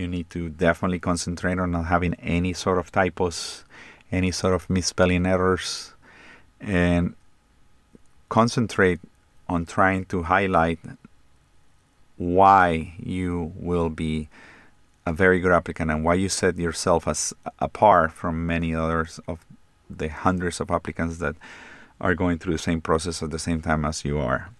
you 0.00 0.08
need 0.08 0.28
to 0.30 0.48
definitely 0.48 0.98
concentrate 0.98 1.58
on 1.58 1.70
not 1.70 1.86
having 1.86 2.14
any 2.14 2.52
sort 2.52 2.78
of 2.78 2.90
typos, 2.90 3.64
any 4.10 4.30
sort 4.30 4.54
of 4.54 4.68
misspelling 4.68 5.26
errors, 5.26 5.92
and 6.60 7.14
concentrate 8.28 9.00
on 9.48 9.66
trying 9.66 10.04
to 10.06 10.22
highlight 10.24 10.78
why 12.16 12.94
you 12.98 13.52
will 13.56 13.88
be 13.88 14.28
a 15.06 15.12
very 15.12 15.40
good 15.40 15.52
applicant 15.52 15.90
and 15.90 16.04
why 16.04 16.14
you 16.14 16.28
set 16.28 16.58
yourself 16.58 17.08
as 17.08 17.32
apart 17.58 18.12
from 18.12 18.46
many 18.46 18.74
others 18.74 19.20
of 19.26 19.44
the 19.88 20.08
hundreds 20.08 20.60
of 20.60 20.70
applicants 20.70 21.18
that 21.18 21.34
are 22.00 22.14
going 22.14 22.38
through 22.38 22.54
the 22.54 22.58
same 22.58 22.80
process 22.80 23.22
at 23.22 23.30
the 23.30 23.38
same 23.38 23.60
time 23.60 23.84
as 23.84 24.04
you 24.04 24.18
are. 24.18 24.50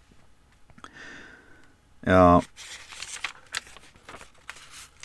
Uh, 2.07 2.41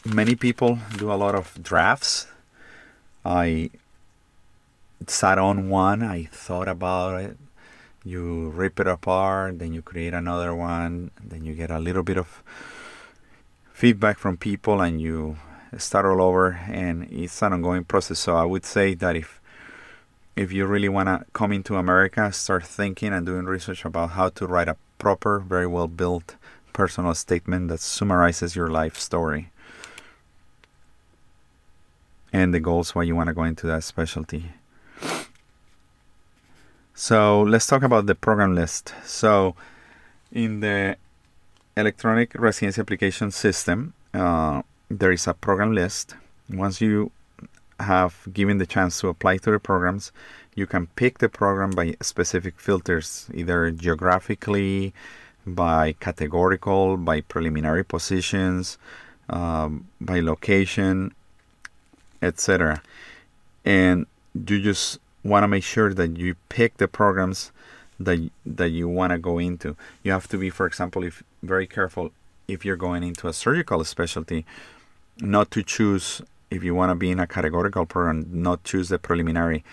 many 0.05 0.35
people 0.35 0.79
do 0.97 1.11
a 1.11 1.15
lot 1.15 1.35
of 1.35 1.61
drafts. 1.61 2.27
I 3.23 3.71
sat 5.07 5.37
on 5.37 5.69
one, 5.69 6.03
I 6.03 6.25
thought 6.31 6.67
about 6.67 7.21
it. 7.21 7.37
You 8.03 8.49
rip 8.49 8.79
it 8.79 8.87
apart, 8.87 9.57
then 9.59 9.73
you 9.73 9.81
create 9.81 10.13
another 10.13 10.53
one, 10.53 11.09
then 11.23 11.43
you 11.43 11.53
get 11.53 11.71
a 11.71 11.79
little 11.79 12.03
bit 12.03 12.17
of 12.17 12.43
feedback 13.73 14.19
from 14.19 14.37
people 14.37 14.79
and 14.81 15.01
you 15.01 15.37
start 15.77 16.05
all 16.05 16.21
over 16.21 16.51
and 16.69 17.11
it's 17.11 17.41
an 17.41 17.53
ongoing 17.53 17.83
process. 17.83 18.19
So 18.19 18.35
I 18.35 18.45
would 18.45 18.63
say 18.65 18.93
that 18.93 19.15
if 19.15 19.41
if 20.35 20.51
you 20.51 20.65
really 20.65 20.89
want 20.89 21.07
to 21.07 21.25
come 21.31 21.53
into 21.53 21.77
America, 21.77 22.31
start 22.31 22.65
thinking 22.65 23.13
and 23.13 23.25
doing 23.25 23.45
research 23.45 23.85
about 23.85 24.11
how 24.11 24.27
to 24.29 24.45
write 24.45 24.67
a 24.67 24.75
proper, 24.97 25.39
very 25.39 25.65
well 25.65 25.87
built 25.87 26.35
personal 26.73 27.15
statement 27.15 27.69
that 27.69 27.79
summarizes 27.79 28.53
your 28.53 28.67
life 28.67 28.97
story 28.99 29.49
and 32.35 32.53
the 32.53 32.59
goals 32.59 32.93
why 32.93 33.03
you 33.03 33.15
want 33.15 33.29
to 33.29 33.33
go 33.33 33.43
into 33.43 33.65
that 33.65 33.81
specialty. 33.81 34.51
So 36.93 37.41
let's 37.43 37.65
talk 37.65 37.81
about 37.81 38.07
the 38.07 38.15
program 38.15 38.53
list. 38.53 38.93
So 39.05 39.55
in 40.33 40.59
the 40.59 40.97
electronic 41.77 42.35
residency 42.35 42.81
application 42.81 43.31
system, 43.31 43.93
uh, 44.13 44.63
there 44.89 45.13
is 45.13 45.27
a 45.27 45.33
program 45.33 45.73
list. 45.73 46.15
Once 46.49 46.81
you 46.81 47.11
have 47.79 48.13
given 48.33 48.57
the 48.57 48.65
chance 48.65 48.99
to 48.99 49.07
apply 49.07 49.37
to 49.37 49.51
the 49.51 49.59
programs, 49.59 50.11
you 50.55 50.67
can 50.67 50.87
pick 50.99 51.19
the 51.19 51.29
program 51.29 51.71
by 51.71 51.95
specific 52.01 52.59
filters, 52.59 53.29
either 53.33 53.71
geographically, 53.71 54.93
by 55.47 55.93
categorical, 56.01 56.97
by 56.97 57.21
preliminary 57.21 57.85
positions, 57.85 58.77
um, 59.29 59.87
by 60.01 60.19
location, 60.19 61.13
etc. 62.25 62.81
And 63.63 64.05
you 64.33 64.61
just 64.61 64.99
want 65.23 65.43
to 65.43 65.47
make 65.47 65.63
sure 65.63 65.93
that 65.93 66.17
you 66.17 66.35
pick 66.49 66.77
the 66.77 66.87
programs 66.87 67.51
that 67.99 68.29
that 68.45 68.69
you 68.69 68.87
want 68.87 69.11
to 69.11 69.17
go 69.17 69.39
into. 69.39 69.75
You 70.03 70.11
have 70.11 70.27
to 70.29 70.37
be, 70.37 70.49
for 70.49 70.65
example, 70.65 71.03
if 71.03 71.23
very 71.41 71.67
careful 71.67 72.11
if 72.47 72.63
you're 72.65 72.75
going 72.75 73.03
into 73.03 73.27
a 73.27 73.33
surgical 73.33 73.83
specialty, 73.83 74.45
not 75.19 75.49
to 75.51 75.63
choose 75.63 76.21
if 76.51 76.63
you 76.63 76.75
want 76.75 76.91
to 76.91 76.95
be 76.95 77.09
in 77.09 77.19
a 77.19 77.27
categorical 77.27 77.85
program, 77.85 78.27
not 78.31 78.63
choose 78.63 78.89
the 78.89 78.99
preliminary. 78.99 79.63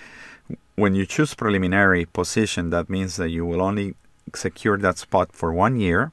When 0.77 0.95
you 0.95 1.05
choose 1.05 1.35
preliminary 1.35 2.07
position, 2.07 2.71
that 2.71 2.89
means 2.89 3.17
that 3.17 3.29
you 3.29 3.45
will 3.45 3.61
only 3.61 3.95
secure 4.35 4.79
that 4.79 4.99
spot 4.99 5.33
for 5.33 5.53
one 5.53 5.79
year, 5.79 6.13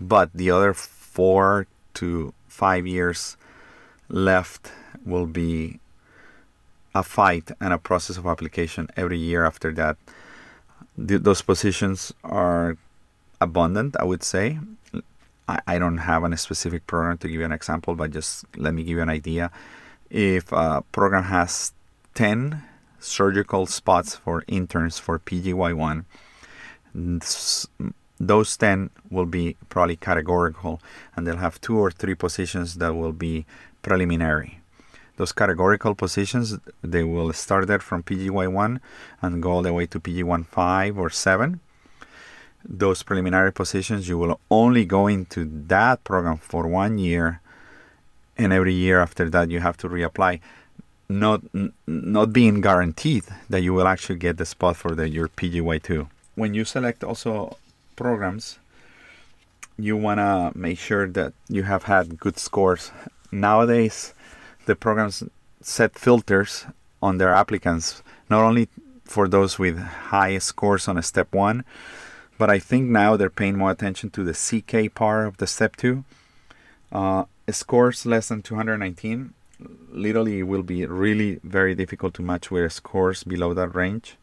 but 0.00 0.30
the 0.34 0.50
other 0.50 0.74
four 0.74 1.66
to 1.94 2.34
five 2.46 2.86
years 2.86 3.36
left 4.08 4.70
will 5.04 5.26
be 5.26 5.80
a 6.94 7.02
fight 7.02 7.50
and 7.60 7.72
a 7.72 7.78
process 7.78 8.16
of 8.16 8.26
application 8.26 8.88
every 8.96 9.18
year 9.18 9.44
after 9.44 9.72
that. 9.72 9.96
those 10.96 11.40
positions 11.42 12.12
are 12.22 12.76
abundant, 13.40 13.96
I 13.98 14.04
would 14.04 14.22
say. 14.22 14.58
I, 15.48 15.60
I 15.66 15.78
don't 15.78 15.98
have 15.98 16.22
a 16.24 16.36
specific 16.36 16.86
program 16.86 17.18
to 17.18 17.28
give 17.28 17.40
you 17.40 17.46
an 17.46 17.52
example, 17.52 17.94
but 17.94 18.10
just 18.10 18.44
let 18.56 18.74
me 18.74 18.82
give 18.82 18.96
you 18.96 19.02
an 19.02 19.08
idea. 19.08 19.50
If 20.10 20.52
a 20.52 20.84
program 20.92 21.24
has 21.24 21.72
10 22.14 22.62
surgical 23.00 23.66
spots 23.66 24.14
for 24.14 24.44
interns 24.46 24.98
for 24.98 25.18
PGY1, 25.18 26.04
those 28.20 28.56
10 28.56 28.90
will 29.10 29.26
be 29.26 29.56
probably 29.68 29.96
categorical 29.96 30.80
and 31.16 31.26
they'll 31.26 31.36
have 31.38 31.60
two 31.60 31.78
or 31.78 31.90
three 31.90 32.14
positions 32.14 32.76
that 32.76 32.94
will 32.94 33.12
be 33.12 33.46
preliminary 33.82 34.61
those 35.22 35.34
categorical 35.42 35.94
positions 36.04 36.46
they 36.94 37.04
will 37.12 37.32
start 37.44 37.66
there 37.70 37.84
from 37.88 38.02
pgy1 38.08 38.70
and 39.22 39.42
go 39.42 39.50
all 39.52 39.62
the 39.62 39.72
way 39.78 39.86
to 39.92 39.98
pgy1 40.06 40.40
5 40.46 40.98
or 40.98 41.10
7 41.10 41.60
those 42.82 43.02
preliminary 43.02 43.52
positions 43.52 44.08
you 44.10 44.16
will 44.22 44.38
only 44.50 44.84
go 44.84 45.02
into 45.16 45.40
that 45.74 45.96
program 46.04 46.38
for 46.50 46.62
one 46.66 46.94
year 46.98 47.40
and 48.36 48.52
every 48.52 48.74
year 48.74 49.00
after 49.00 49.28
that 49.30 49.50
you 49.50 49.60
have 49.60 49.76
to 49.76 49.88
reapply. 49.88 50.40
Not 51.08 51.42
not 51.86 52.32
being 52.32 52.60
guaranteed 52.60 53.24
that 53.50 53.62
you 53.62 53.74
will 53.74 53.86
actually 53.86 54.18
get 54.26 54.38
the 54.38 54.46
spot 54.46 54.76
for 54.76 54.94
the 54.94 55.08
your 55.08 55.28
pgy2 55.28 56.08
when 56.34 56.54
you 56.54 56.64
select 56.64 57.04
also 57.04 57.56
programs, 57.96 58.58
you 59.78 59.96
want 59.96 60.18
to 60.18 60.52
make 60.54 60.78
sure 60.78 61.06
that 61.06 61.32
you 61.48 61.64
have 61.64 61.84
had 61.84 62.18
good 62.18 62.38
scores. 62.38 62.90
Nowadays, 63.30 64.14
the 64.66 64.76
programs 64.76 65.22
set 65.60 65.98
filters 65.98 66.66
on 67.00 67.18
their 67.18 67.34
applicants, 67.34 68.02
not 68.28 68.42
only 68.42 68.68
for 69.04 69.28
those 69.28 69.58
with 69.58 69.78
high 69.78 70.38
scores 70.38 70.88
on 70.88 70.96
a 70.96 71.02
step 71.02 71.32
one, 71.32 71.64
but 72.38 72.50
I 72.50 72.58
think 72.58 72.88
now 72.88 73.16
they're 73.16 73.30
paying 73.30 73.58
more 73.58 73.70
attention 73.70 74.10
to 74.10 74.24
the 74.24 74.32
CK 74.32 74.94
part 74.94 75.26
of 75.26 75.36
the 75.36 75.46
step 75.46 75.76
two. 75.76 76.04
Uh, 76.90 77.24
scores 77.50 78.06
less 78.06 78.28
than 78.28 78.42
219, 78.42 79.34
literally, 79.90 80.42
will 80.42 80.62
be 80.62 80.86
really 80.86 81.40
very 81.44 81.74
difficult 81.74 82.14
to 82.14 82.22
match 82.22 82.50
with 82.50 82.72
scores 82.72 83.24
below 83.24 83.54
that 83.54 83.74
range 83.74 84.16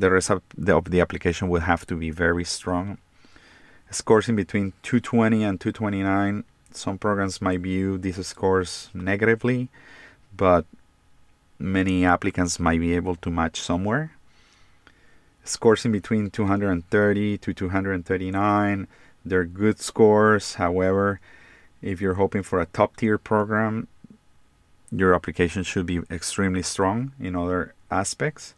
the 0.00 0.10
rest 0.10 0.30
of 0.30 0.42
the, 0.56 0.76
of 0.76 0.90
the 0.90 1.00
application 1.00 1.48
will 1.48 1.62
have 1.62 1.86
to 1.86 1.96
be 1.96 2.10
very 2.10 2.44
strong. 2.44 2.98
Scores 3.90 4.28
in 4.28 4.36
between 4.36 4.72
220 4.82 5.44
and 5.44 5.60
229. 5.60 6.44
Some 6.70 6.98
programs 6.98 7.40
might 7.40 7.60
view 7.60 7.98
these 7.98 8.24
scores 8.26 8.90
negatively, 8.94 9.68
but 10.36 10.64
many 11.58 12.04
applicants 12.04 12.60
might 12.60 12.80
be 12.80 12.94
able 12.94 13.16
to 13.16 13.30
match 13.30 13.60
somewhere. 13.60 14.12
Scores 15.44 15.84
in 15.84 15.92
between 15.92 16.30
230 16.30 17.38
to 17.38 17.54
239, 17.54 18.86
they're 19.24 19.44
good 19.44 19.80
scores. 19.80 20.54
However, 20.54 21.20
if 21.80 22.00
you're 22.00 22.14
hoping 22.14 22.42
for 22.42 22.60
a 22.60 22.66
top 22.66 22.96
tier 22.96 23.18
program, 23.18 23.88
your 24.90 25.14
application 25.14 25.62
should 25.62 25.86
be 25.86 26.00
extremely 26.10 26.62
strong 26.62 27.12
in 27.18 27.34
other 27.34 27.74
aspects. 27.90 28.54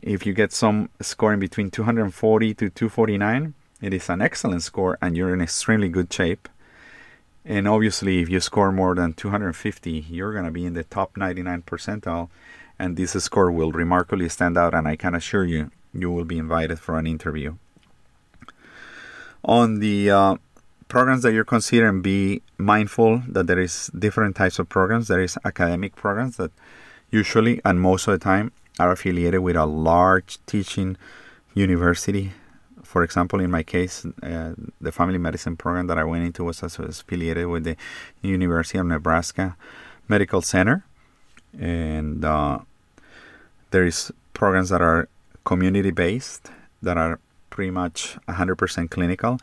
If 0.00 0.24
you 0.26 0.32
get 0.32 0.52
some 0.52 0.88
scoring 1.00 1.40
between 1.40 1.70
240 1.70 2.54
to 2.54 2.70
249, 2.70 3.54
it 3.80 3.92
is 3.92 4.08
an 4.08 4.22
excellent 4.22 4.62
score 4.62 4.98
and 5.02 5.16
you're 5.16 5.34
in 5.34 5.40
extremely 5.40 5.88
good 5.88 6.12
shape. 6.12 6.48
And 7.44 7.66
obviously, 7.66 8.20
if 8.20 8.28
you 8.28 8.40
score 8.40 8.70
more 8.70 8.94
than 8.94 9.14
250, 9.14 10.06
you're 10.08 10.32
going 10.32 10.44
to 10.44 10.50
be 10.50 10.64
in 10.64 10.74
the 10.74 10.84
top 10.84 11.16
99 11.16 11.62
percentile, 11.62 12.28
and 12.78 12.96
this 12.96 13.12
score 13.12 13.50
will 13.50 13.72
remarkably 13.72 14.28
stand 14.28 14.56
out. 14.56 14.74
And 14.74 14.86
I 14.86 14.96
can 14.96 15.14
assure 15.14 15.44
you, 15.44 15.70
you 15.92 16.10
will 16.10 16.24
be 16.24 16.38
invited 16.38 16.78
for 16.78 16.98
an 16.98 17.06
interview. 17.06 17.56
On 19.44 19.80
the 19.80 20.10
uh, 20.10 20.36
programs 20.86 21.22
that 21.22 21.32
you're 21.32 21.44
considering, 21.44 22.00
be 22.00 22.42
mindful 22.58 23.22
that 23.26 23.48
there 23.48 23.58
is 23.58 23.90
different 23.98 24.36
types 24.36 24.60
of 24.60 24.68
programs. 24.68 25.08
There 25.08 25.20
is 25.20 25.36
academic 25.44 25.96
programs 25.96 26.36
that 26.36 26.52
usually 27.10 27.60
and 27.64 27.80
most 27.80 28.06
of 28.06 28.12
the 28.12 28.22
time 28.22 28.52
are 28.78 28.92
affiliated 28.92 29.40
with 29.40 29.56
a 29.56 29.66
large 29.66 30.38
teaching 30.46 30.96
university. 31.54 32.32
For 32.92 33.02
example, 33.02 33.40
in 33.40 33.50
my 33.50 33.62
case, 33.62 34.04
uh, 34.22 34.52
the 34.78 34.92
family 34.92 35.16
medicine 35.16 35.56
program 35.56 35.86
that 35.86 35.96
I 35.96 36.04
went 36.04 36.26
into 36.26 36.44
was 36.44 36.62
affiliated 36.62 37.46
with 37.46 37.64
the 37.64 37.74
University 38.20 38.76
of 38.76 38.84
Nebraska 38.84 39.56
Medical 40.08 40.42
Center, 40.42 40.84
and 41.58 42.22
uh, 42.22 42.58
there 43.70 43.86
is 43.86 44.12
programs 44.34 44.68
that 44.68 44.82
are 44.82 45.08
community 45.42 45.90
based 45.90 46.50
that 46.82 46.98
are 46.98 47.18
pretty 47.48 47.70
much 47.70 48.18
100% 48.28 48.90
clinical. 48.90 49.38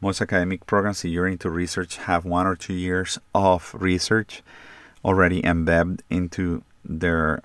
Most 0.00 0.22
academic 0.22 0.64
programs, 0.64 1.04
if 1.04 1.10
you're 1.10 1.26
into 1.26 1.50
research, 1.50 1.98
have 2.08 2.24
one 2.24 2.46
or 2.46 2.56
two 2.56 2.72
years 2.72 3.18
of 3.34 3.74
research 3.78 4.42
already 5.04 5.44
embedded 5.44 6.02
into 6.08 6.62
their 6.82 7.42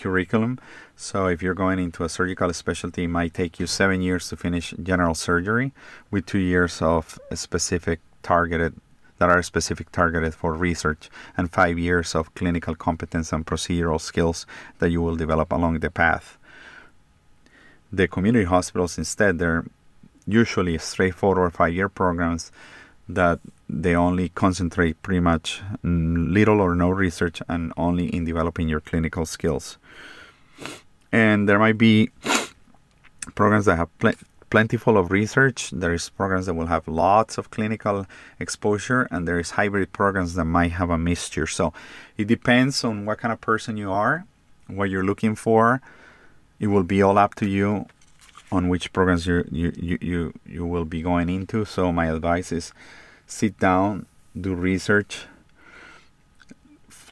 curriculum. 0.00 0.58
So 0.96 1.26
if 1.26 1.42
you're 1.42 1.54
going 1.54 1.78
into 1.78 2.04
a 2.04 2.08
surgical 2.08 2.52
specialty, 2.52 3.04
it 3.04 3.08
might 3.08 3.34
take 3.34 3.60
you 3.60 3.66
seven 3.66 4.02
years 4.02 4.28
to 4.28 4.36
finish 4.36 4.74
general 4.82 5.14
surgery, 5.14 5.72
with 6.10 6.26
two 6.26 6.38
years 6.38 6.82
of 6.82 7.18
specific 7.34 8.00
targeted 8.22 8.74
that 9.18 9.28
are 9.28 9.42
specific 9.42 9.92
targeted 9.92 10.34
for 10.34 10.54
research, 10.54 11.10
and 11.36 11.52
five 11.52 11.78
years 11.78 12.14
of 12.14 12.34
clinical 12.34 12.74
competence 12.74 13.34
and 13.34 13.44
procedural 13.44 14.00
skills 14.00 14.46
that 14.78 14.90
you 14.90 15.02
will 15.02 15.14
develop 15.14 15.52
along 15.52 15.80
the 15.80 15.90
path. 15.90 16.38
The 17.92 18.08
community 18.08 18.46
hospitals, 18.46 18.96
instead, 18.96 19.38
they're 19.38 19.66
usually 20.26 20.78
straightforward 20.78 21.52
five-year 21.52 21.90
programs 21.90 22.50
that 23.08 23.40
they 23.72 23.94
only 23.94 24.28
concentrate 24.30 25.00
pretty 25.02 25.20
much 25.20 25.62
mm, 25.84 26.32
little 26.32 26.60
or 26.60 26.74
no 26.74 26.90
research 26.90 27.40
and 27.48 27.72
only 27.76 28.06
in 28.08 28.24
developing 28.24 28.68
your 28.68 28.80
clinical 28.80 29.24
skills 29.24 29.78
and 31.12 31.48
there 31.48 31.58
might 31.58 31.78
be 31.78 32.10
programs 33.34 33.64
that 33.64 33.76
have 33.76 33.98
pl- 33.98 34.12
plentiful 34.50 34.96
of 34.96 35.10
research. 35.10 35.70
There 35.70 35.92
is 35.92 36.08
programs 36.08 36.46
that 36.46 36.54
will 36.54 36.66
have 36.66 36.86
lots 36.88 37.38
of 37.38 37.50
clinical 37.50 38.06
exposure, 38.38 39.08
and 39.10 39.26
there 39.26 39.38
is 39.38 39.52
hybrid 39.52 39.92
programs 39.92 40.34
that 40.34 40.44
might 40.44 40.72
have 40.72 40.90
a 40.90 40.98
mixture. 40.98 41.46
So 41.46 41.72
it 42.16 42.26
depends 42.26 42.84
on 42.84 43.06
what 43.06 43.18
kind 43.18 43.32
of 43.32 43.40
person 43.40 43.76
you 43.76 43.90
are, 43.90 44.24
what 44.66 44.90
you're 44.90 45.04
looking 45.04 45.34
for. 45.34 45.80
It 46.58 46.68
will 46.68 46.84
be 46.84 47.02
all 47.02 47.18
up 47.18 47.34
to 47.36 47.48
you 47.48 47.86
on 48.52 48.68
which 48.68 48.92
programs 48.92 49.26
you 49.26 49.44
you 49.50 49.98
you, 50.00 50.32
you 50.44 50.66
will 50.66 50.84
be 50.84 51.02
going 51.02 51.28
into. 51.28 51.64
So 51.64 51.92
my 51.92 52.06
advice 52.06 52.52
is 52.52 52.72
sit 53.30 53.58
down, 53.58 54.06
do 54.38 54.54
research, 54.54 55.26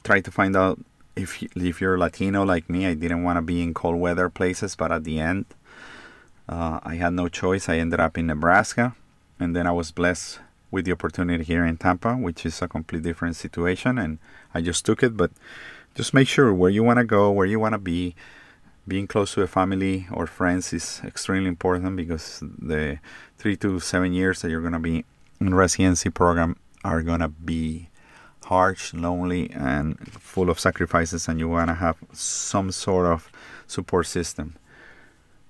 try 0.03 0.19
to 0.19 0.31
find 0.31 0.55
out 0.55 0.79
if 1.15 1.41
if 1.55 1.81
you're 1.81 1.97
Latino 1.97 2.43
like 2.43 2.69
me, 2.69 2.85
I 2.85 2.93
didn't 2.93 3.23
want 3.23 3.37
to 3.37 3.41
be 3.41 3.61
in 3.61 3.73
cold 3.73 3.97
weather 3.97 4.29
places, 4.29 4.75
but 4.75 4.91
at 4.91 5.03
the 5.03 5.19
end, 5.19 5.45
uh, 6.47 6.79
I 6.83 6.95
had 6.95 7.13
no 7.13 7.27
choice. 7.27 7.69
I 7.69 7.77
ended 7.77 7.99
up 7.99 8.17
in 8.17 8.27
Nebraska, 8.27 8.95
and 9.39 9.55
then 9.55 9.65
I 9.65 9.71
was 9.71 9.91
blessed 9.91 10.39
with 10.71 10.85
the 10.85 10.91
opportunity 10.91 11.43
here 11.43 11.65
in 11.65 11.77
Tampa, 11.77 12.13
which 12.15 12.45
is 12.45 12.61
a 12.61 12.67
completely 12.67 13.09
different 13.09 13.35
situation, 13.35 13.97
and 13.97 14.19
I 14.53 14.61
just 14.61 14.85
took 14.85 15.01
it. 15.03 15.17
But 15.17 15.31
just 15.95 16.13
make 16.13 16.27
sure 16.27 16.53
where 16.53 16.69
you 16.69 16.83
want 16.83 16.99
to 16.99 17.05
go, 17.05 17.31
where 17.31 17.47
you 17.47 17.59
want 17.59 17.73
to 17.73 17.79
be. 17.79 18.15
Being 18.87 19.05
close 19.05 19.35
to 19.35 19.43
a 19.43 19.47
family 19.47 20.07
or 20.11 20.25
friends 20.25 20.73
is 20.73 20.99
extremely 21.05 21.47
important 21.47 21.95
because 21.95 22.41
the 22.41 22.97
three 23.37 23.55
to 23.57 23.79
seven 23.79 24.13
years 24.13 24.41
that 24.41 24.49
you're 24.49 24.61
going 24.61 24.73
to 24.73 24.79
be 24.79 25.05
residency 25.39 26.09
program 26.09 26.57
are 26.83 27.01
going 27.01 27.21
to 27.21 27.29
be 27.29 27.89
harsh, 28.45 28.93
lonely, 28.93 29.49
and 29.51 29.97
full 30.13 30.49
of 30.49 30.59
sacrifices, 30.59 31.27
and 31.27 31.39
you 31.39 31.47
want 31.47 31.69
to 31.69 31.75
have 31.75 31.97
some 32.11 32.71
sort 32.71 33.05
of 33.05 33.31
support 33.67 34.07
system. 34.07 34.55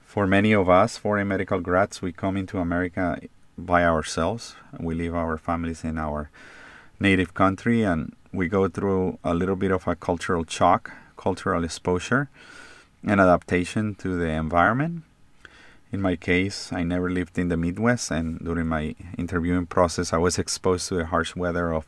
For 0.02 0.28
many 0.28 0.54
of 0.54 0.70
us, 0.70 0.98
foreign 0.98 1.28
medical 1.28 1.60
grads, 1.60 2.02
we 2.02 2.12
come 2.12 2.36
into 2.36 2.60
America 2.60 3.20
by 3.58 3.84
ourselves. 3.84 4.56
We 4.80 4.96
leave 4.96 5.16
our 5.16 5.38
families 5.38 5.84
in 5.84 5.98
our 5.98 6.30
native 7.00 7.34
country, 7.34 7.84
and 7.84 8.16
we 8.34 8.48
go 8.48 8.68
through 8.68 9.20
a 9.24 9.34
little 9.34 9.56
bit 9.56 9.72
of 9.72 9.88
a 9.88 9.96
cultural 9.96 10.46
shock, 10.48 10.92
cultural 11.16 11.64
exposure, 11.64 12.30
and 13.04 13.22
adaptation 13.22 13.96
to 13.96 14.18
the 14.18 14.28
environment. 14.30 15.04
In 15.92 16.02
my 16.02 16.16
case, 16.16 16.72
I 16.72 16.84
never 16.84 17.10
lived 17.10 17.40
in 17.40 17.48
the 17.48 17.58
Midwest, 17.58 18.12
and 18.12 18.40
during 18.40 18.68
my 18.68 18.96
interviewing 19.18 19.66
process, 19.66 20.14
I 20.14 20.18
was 20.18 20.38
exposed 20.38 20.88
to 20.90 20.96
the 20.96 21.06
harsh 21.06 21.36
weather 21.36 21.74
of 21.74 21.88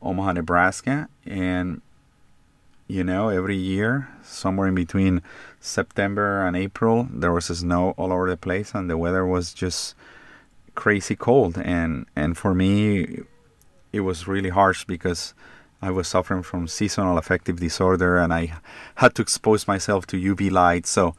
Omaha, 0.00 0.32
Nebraska, 0.32 1.08
and 1.24 1.82
you 2.88 3.04
know, 3.04 3.28
every 3.28 3.56
year, 3.56 4.08
somewhere 4.22 4.68
in 4.68 4.74
between 4.74 5.22
September 5.60 6.44
and 6.46 6.56
April, 6.56 7.08
there 7.10 7.32
was 7.32 7.46
snow 7.46 7.94
all 7.96 8.12
over 8.12 8.28
the 8.28 8.36
place, 8.36 8.74
and 8.74 8.90
the 8.90 8.98
weather 8.98 9.24
was 9.24 9.54
just 9.54 9.94
crazy 10.74 11.16
cold. 11.16 11.56
And 11.58 12.06
and 12.16 12.36
for 12.36 12.54
me, 12.54 13.20
it 13.92 14.00
was 14.00 14.28
really 14.28 14.50
harsh 14.50 14.84
because 14.84 15.32
I 15.80 15.90
was 15.90 16.08
suffering 16.08 16.42
from 16.42 16.68
seasonal 16.68 17.18
affective 17.18 17.60
disorder, 17.60 18.18
and 18.18 18.32
I 18.34 18.52
had 18.96 19.14
to 19.14 19.22
expose 19.22 19.66
myself 19.66 20.06
to 20.08 20.16
UV 20.16 20.50
light. 20.50 20.86
So 20.86 21.14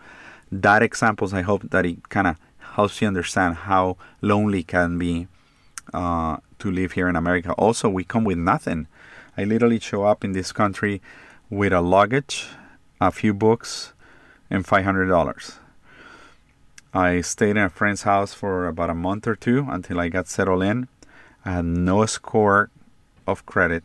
that 0.61 0.83
examples, 0.83 1.33
I 1.33 1.41
hope 1.41 1.69
that 1.71 1.85
it 1.85 2.09
kind 2.09 2.27
of 2.27 2.37
helps 2.75 3.01
you 3.01 3.07
understand 3.07 3.55
how 3.55 3.97
lonely 4.21 4.63
can 4.63 4.97
be 4.97 5.27
uh, 5.93 6.37
to 6.59 6.71
live 6.71 6.93
here 6.93 7.07
in 7.07 7.15
America. 7.15 7.53
Also, 7.53 7.89
we 7.89 8.03
come 8.03 8.23
with 8.23 8.37
nothing. 8.37 8.87
I 9.37 9.43
literally 9.43 9.79
show 9.79 10.03
up 10.03 10.23
in 10.23 10.33
this 10.33 10.51
country 10.51 11.01
with 11.49 11.73
a 11.73 11.81
luggage, 11.81 12.47
a 13.01 13.11
few 13.11 13.33
books, 13.33 13.93
and 14.49 14.65
five 14.65 14.85
hundred 14.85 15.07
dollars. 15.07 15.59
I 16.93 17.21
stayed 17.21 17.51
in 17.51 17.57
a 17.57 17.69
friend's 17.69 18.03
house 18.03 18.33
for 18.33 18.67
about 18.67 18.91
a 18.91 18.95
month 18.95 19.27
or 19.27 19.35
two 19.35 19.65
until 19.67 19.99
I 19.99 20.09
got 20.09 20.27
settled 20.27 20.61
in. 20.61 20.87
I 21.43 21.53
had 21.53 21.65
no 21.65 22.05
score 22.05 22.69
of 23.25 23.45
credit. 23.45 23.83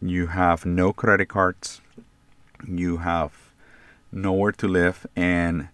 You 0.00 0.26
have 0.28 0.66
no 0.66 0.92
credit 0.92 1.28
cards. 1.28 1.80
You 2.66 2.98
have 2.98 3.41
nowhere 4.12 4.52
to 4.52 4.68
live. 4.68 5.06
And 5.16 5.68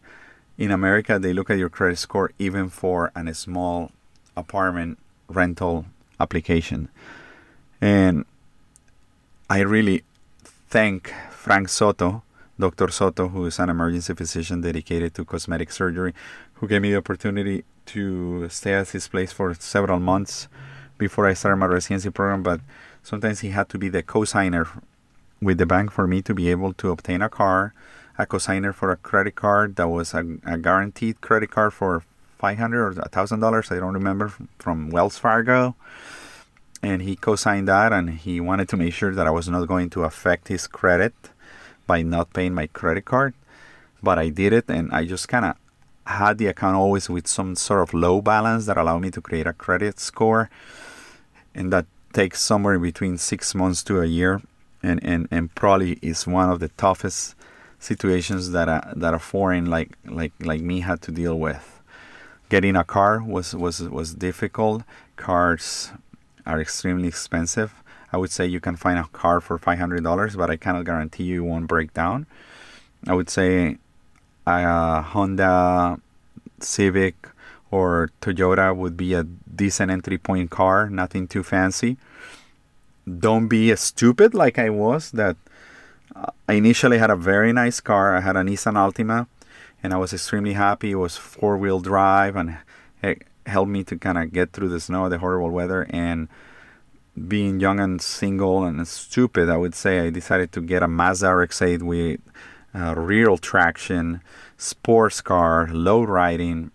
in 0.57 0.71
America, 0.71 1.19
they 1.19 1.33
look 1.33 1.51
at 1.51 1.59
your 1.59 1.69
credit 1.69 1.99
score 1.99 2.33
even 2.39 2.69
for 2.69 3.13
a 3.15 3.35
small 3.35 3.93
apartment 4.37 4.99
rental 5.29 5.87
application. 6.19 6.89
And 7.81 8.25
I 9.51 9.61
really 9.61 10.05
thank 10.69 11.13
Frank 11.31 11.69
Soto 11.69 12.23
Dr. 12.61 12.89
Soto, 12.89 13.29
who 13.29 13.47
is 13.47 13.61
an 13.61 13.71
emergency 13.71 14.15
physician 14.15 14.61
dedicated 14.61 15.15
to 15.15 15.25
cosmetic 15.25 15.71
surgery, 15.71 16.13
who 16.55 16.67
gave 16.67 16.83
me 16.83 16.91
the 16.91 16.97
opportunity 16.97 17.65
to 17.87 18.49
stay 18.49 18.75
at 18.75 18.89
his 18.89 19.07
place 19.07 19.31
for 19.31 19.55
several 19.55 20.01
months 20.01 20.49
before 20.99 21.27
I 21.27 21.35
started 21.35 21.59
my 21.59 21.67
residency 21.67 22.11
program. 22.11 22.43
But 22.43 22.61
sometimes 23.05 23.41
he 23.41 23.51
had 23.51 23.69
to 23.69 23.79
be 23.79 23.89
the 23.89 24.03
co-signer 24.03 24.67
with 25.41 25.59
the 25.59 25.67
bank 25.67 25.93
for 25.93 26.09
me 26.09 26.21
to 26.23 26.35
be 26.35 26.51
able 26.51 26.73
to 26.75 26.91
obtain 26.91 27.23
a 27.23 27.29
car, 27.29 27.75
a 28.19 28.27
co-signer 28.27 28.73
for 28.73 28.91
a 28.91 28.97
credit 28.97 29.37
card 29.37 29.77
that 29.77 29.89
was 29.89 30.13
a, 30.13 30.39
a 30.45 30.59
guaranteed 30.59 31.21
credit 31.21 31.51
card 31.51 31.73
for 31.73 32.03
five 32.39 32.59
hundred 32.59 32.83
or 32.85 33.01
a 33.01 33.09
thousand 33.09 33.41
dollars. 33.41 33.71
I 33.71 33.79
don't 33.79 33.95
remember 33.95 34.33
from 34.59 34.91
Wells 34.91 35.19
Fargo. 35.19 35.77
And 36.81 37.03
he 37.03 37.17
co-signed 37.17 37.67
that, 37.67 37.93
and 37.93 38.11
he 38.11 38.41
wanted 38.41 38.69
to 38.69 38.77
make 38.77 38.95
sure 38.95 39.13
that 39.13 39.27
I 39.27 39.31
was 39.31 39.49
not 39.49 39.67
going 39.67 39.91
to 39.91 40.05
affect 40.05 40.47
his 40.47 40.69
credit 40.69 41.13
by 41.89 42.03
not 42.03 42.33
paying 42.33 42.55
my 42.55 42.69
credit 42.69 43.05
card, 43.05 43.35
but 44.01 44.19
I 44.19 44.29
did 44.29 44.53
it 44.53 44.67
and 44.69 44.93
I 44.93 45.05
just 45.05 45.27
kind 45.27 45.45
of 45.45 45.57
had 46.07 46.39
the 46.39 46.47
account 46.47 46.77
always 46.77 47.11
with 47.11 47.27
some 47.27 47.57
sort 47.57 47.83
of 47.83 47.95
low 47.95 48.21
balance 48.21 48.67
that 48.67 48.77
allowed 48.77 49.01
me 49.01 49.11
to 49.11 49.21
create 49.21 49.47
a 49.47 49.53
credit 49.53 49.99
score. 49.99 50.51
And 51.55 51.73
that 51.73 51.87
takes 52.13 52.41
somewhere 52.41 52.79
between 52.79 53.19
six 53.19 53.55
months 53.55 53.83
to 53.85 54.01
a 54.01 54.07
year 54.07 54.41
and, 54.83 55.03
and, 55.03 55.27
and 55.31 55.53
probably 55.55 55.99
is 56.01 56.27
one 56.27 56.49
of 56.49 56.61
the 56.61 56.69
toughest 56.69 57.35
situations 57.79 58.51
that 58.51 58.69
a, 58.69 58.93
that 58.97 59.15
a 59.15 59.19
foreign 59.19 59.67
like, 59.67 59.97
like, 60.05 60.33
like 60.41 60.61
me 60.61 60.81
had 60.81 61.01
to 61.03 61.13
deal 61.13 61.39
with. 61.39 61.81
Getting 62.49 62.77
a 62.77 62.85
car 62.85 63.23
was, 63.23 63.55
was, 63.55 63.81
was 63.83 64.15
difficult. 64.15 64.83
Cars 65.17 65.93
are 66.47 66.61
extremely 66.61 67.09
expensive. 67.09 67.75
I 68.13 68.17
would 68.17 68.31
say 68.31 68.47
you 68.47 68.61
can 68.61 68.77
find 68.77 68.99
a 68.99 69.05
car 69.05 69.41
for 69.41 69.59
$500, 69.59 70.37
but 70.37 70.51
I 70.51 70.57
cannot 70.57 70.85
guarantee 70.85 71.25
you 71.25 71.45
won't 71.45 71.67
break 71.67 71.93
down. 71.93 72.27
I 73.07 73.15
would 73.15 73.29
say 73.29 73.77
a 74.47 75.03
Honda 75.03 76.01
Civic 76.61 77.29
or 77.71 78.11
Toyota 78.23 78.75
would 78.75 78.97
be 78.97 79.13
a 79.13 79.25
decent 79.25 79.91
entry 79.91 80.19
point 80.19 80.51
car, 80.51 80.89
nothing 80.89 81.29
too 81.29 81.43
fancy. 81.43 81.99
Don't 83.07 83.49
be 83.49 83.75
stupid 83.77 84.35
like 84.35 84.59
I 84.59 84.71
was 84.71 85.11
that 85.13 85.37
I 86.49 86.55
initially 86.55 86.99
had 86.99 87.11
a 87.11 87.17
very 87.17 87.53
nice 87.53 87.81
car. 87.81 88.17
I 88.17 88.21
had 88.21 88.37
a 88.37 88.43
Nissan 88.43 88.75
Altima 88.75 89.27
and 89.83 89.93
I 89.93 89.97
was 89.97 90.13
extremely 90.13 90.55
happy. 90.55 90.93
It 90.93 90.97
was 90.97 91.17
four 91.17 91.57
wheel 91.57 91.81
drive 91.81 92.37
and 92.37 92.59
it 93.03 93.23
helped 93.47 93.71
me 93.71 93.85
to 93.85 93.97
kind 93.97 94.19
of 94.19 94.33
get 94.33 94.53
through 94.53 94.69
the 94.69 94.81
snow, 94.81 95.09
the 95.09 95.19
horrible 95.19 95.51
weather 95.51 95.87
and 95.91 96.29
being 97.27 97.59
young 97.59 97.81
and 97.81 98.01
single 98.01 98.65
and 98.65 98.87
stupid, 98.87 99.49
I 99.49 99.57
would 99.57 99.75
say 99.75 100.01
I 100.01 100.11
decided 100.11 100.53
to 100.53 100.61
get 100.61 100.83
a 100.83 100.89
Mazda 100.89 101.35
RX-8 101.35 101.83
with 101.83 102.21
uh, 102.75 102.95
real 102.95 103.39
traction, 103.39 104.21
sports 104.57 105.21
car, 105.21 105.69
low 105.73 106.03
riding, 106.03 106.71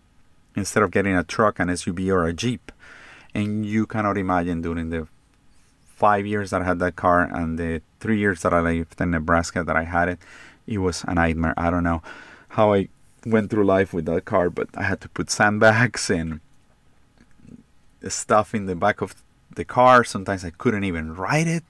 instead 0.55 0.83
of 0.83 0.91
getting 0.91 1.15
a 1.15 1.23
truck, 1.23 1.59
an 1.59 1.69
SUV, 1.69 2.11
or 2.11 2.25
a 2.25 2.33
Jeep. 2.33 2.71
And 3.33 3.65
you 3.65 3.85
cannot 3.85 4.17
imagine 4.17 4.61
during 4.61 4.89
the 4.89 5.07
five 5.95 6.25
years 6.25 6.49
that 6.51 6.61
I 6.61 6.65
had 6.65 6.79
that 6.79 6.95
car 6.95 7.21
and 7.21 7.57
the 7.57 7.81
three 7.99 8.17
years 8.17 8.41
that 8.41 8.53
I 8.53 8.59
lived 8.59 8.99
in 8.99 9.11
Nebraska 9.11 9.63
that 9.63 9.75
I 9.75 9.83
had 9.83 10.09
it, 10.09 10.19
it 10.67 10.79
was 10.79 11.03
a 11.07 11.13
nightmare. 11.13 11.53
I 11.57 11.69
don't 11.69 11.83
know 11.83 12.01
how 12.49 12.73
I 12.73 12.89
went 13.25 13.49
through 13.49 13.65
life 13.65 13.93
with 13.93 14.05
that 14.05 14.25
car, 14.25 14.49
but 14.49 14.69
I 14.75 14.83
had 14.83 15.01
to 15.01 15.09
put 15.09 15.29
sandbags 15.29 16.09
and 16.09 16.39
stuff 18.07 18.53
in 18.53 18.65
the 18.65 18.75
back 18.75 19.01
of 19.01 19.15
the 19.55 19.65
car. 19.65 20.03
Sometimes 20.03 20.43
I 20.43 20.49
couldn't 20.49 20.83
even 20.83 21.15
ride 21.15 21.47
it. 21.47 21.63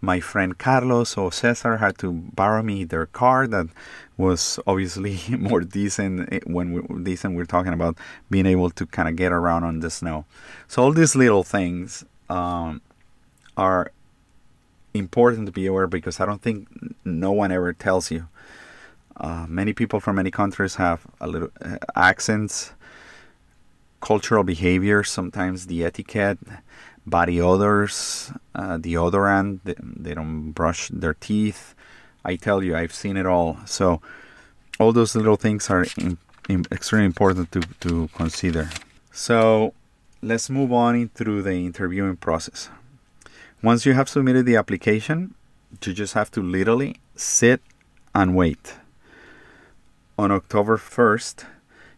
My 0.00 0.20
friend 0.20 0.56
Carlos 0.58 1.16
or 1.16 1.32
Cesar 1.32 1.78
had 1.78 1.96
to 1.98 2.12
borrow 2.12 2.62
me 2.62 2.84
their 2.84 3.06
car 3.06 3.46
that 3.46 3.68
was 4.16 4.60
obviously 4.66 5.18
more 5.38 5.62
decent 5.62 6.32
eh, 6.32 6.40
when 6.44 6.72
we 6.74 7.02
decent 7.02 7.34
we're 7.34 7.46
talking 7.46 7.72
about 7.72 7.96
being 8.30 8.46
able 8.46 8.70
to 8.70 8.84
kind 8.86 9.08
of 9.08 9.16
get 9.16 9.32
around 9.32 9.64
on 9.64 9.80
the 9.80 9.90
snow. 9.90 10.26
So 10.68 10.82
all 10.82 10.92
these 10.92 11.16
little 11.16 11.42
things 11.42 12.04
um, 12.28 12.82
are 13.56 13.92
important 14.92 15.46
to 15.46 15.52
be 15.52 15.66
aware 15.66 15.86
because 15.86 16.20
I 16.20 16.26
don't 16.26 16.40
think 16.40 16.68
no 17.04 17.32
one 17.32 17.50
ever 17.52 17.72
tells 17.72 18.10
you. 18.10 18.28
Uh, 19.16 19.46
many 19.48 19.72
people 19.72 20.00
from 20.00 20.16
many 20.16 20.30
countries 20.30 20.76
have 20.76 21.06
a 21.20 21.26
little 21.26 21.50
uh, 21.62 21.78
accents, 21.94 22.72
cultural 24.00 24.44
behavior, 24.44 25.04
sometimes 25.04 25.66
the 25.66 25.84
etiquette, 25.84 26.38
body 27.06 27.40
odors, 27.40 28.32
uh, 28.54 28.76
deodorant. 28.78 29.60
They, 29.64 29.74
they 29.78 30.14
don't 30.14 30.52
brush 30.52 30.88
their 30.88 31.14
teeth. 31.14 31.74
I 32.24 32.36
tell 32.36 32.62
you, 32.62 32.76
I've 32.76 32.94
seen 32.94 33.16
it 33.16 33.26
all. 33.26 33.58
So 33.66 34.00
all 34.80 34.92
those 34.92 35.14
little 35.14 35.36
things 35.36 35.70
are 35.70 35.86
in, 35.98 36.18
in 36.48 36.64
extremely 36.72 37.06
important 37.06 37.52
to, 37.52 37.60
to 37.80 38.08
consider. 38.14 38.70
So 39.12 39.74
let's 40.22 40.50
move 40.50 40.72
on 40.72 41.08
through 41.10 41.42
the 41.42 41.52
interviewing 41.52 42.16
process. 42.16 42.68
Once 43.64 43.86
you 43.86 43.94
have 43.94 44.10
submitted 44.10 44.44
the 44.44 44.56
application, 44.56 45.34
you 45.86 45.94
just 45.94 46.12
have 46.12 46.30
to 46.30 46.42
literally 46.42 46.96
sit 47.16 47.62
and 48.14 48.36
wait. 48.36 48.74
On 50.18 50.30
October 50.30 50.76
1st, 50.76 51.46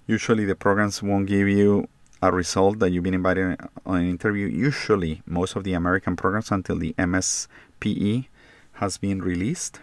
usually 0.07 0.45
the 0.45 0.55
programs 0.55 1.03
won't 1.03 1.27
give 1.27 1.49
you 1.49 1.89
a 2.23 2.31
result 2.31 2.79
that 2.79 2.91
you've 2.91 3.03
been 3.03 3.15
invited 3.15 3.59
on 3.85 3.97
an 3.97 4.09
interview, 4.09 4.47
usually 4.47 5.23
most 5.27 5.57
of 5.57 5.65
the 5.65 5.73
American 5.73 6.15
programs 6.15 6.53
until 6.53 6.79
the 6.79 6.95
MSPE 6.97 8.27
has 8.75 8.97
been 8.97 9.21
released. 9.21 9.81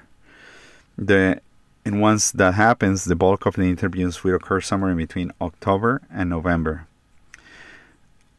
The 0.98 1.42
and 1.84 2.00
once 2.00 2.32
that 2.32 2.54
happens, 2.54 3.04
the 3.04 3.18
bulk 3.18 3.46
of 3.46 3.56
the 3.56 3.64
interviews 3.64 4.24
will 4.24 4.36
occur 4.36 4.62
somewhere 4.62 4.92
in 4.92 4.98
between 4.98 5.34
October 5.42 6.02
and 6.10 6.30
November. 6.30 6.88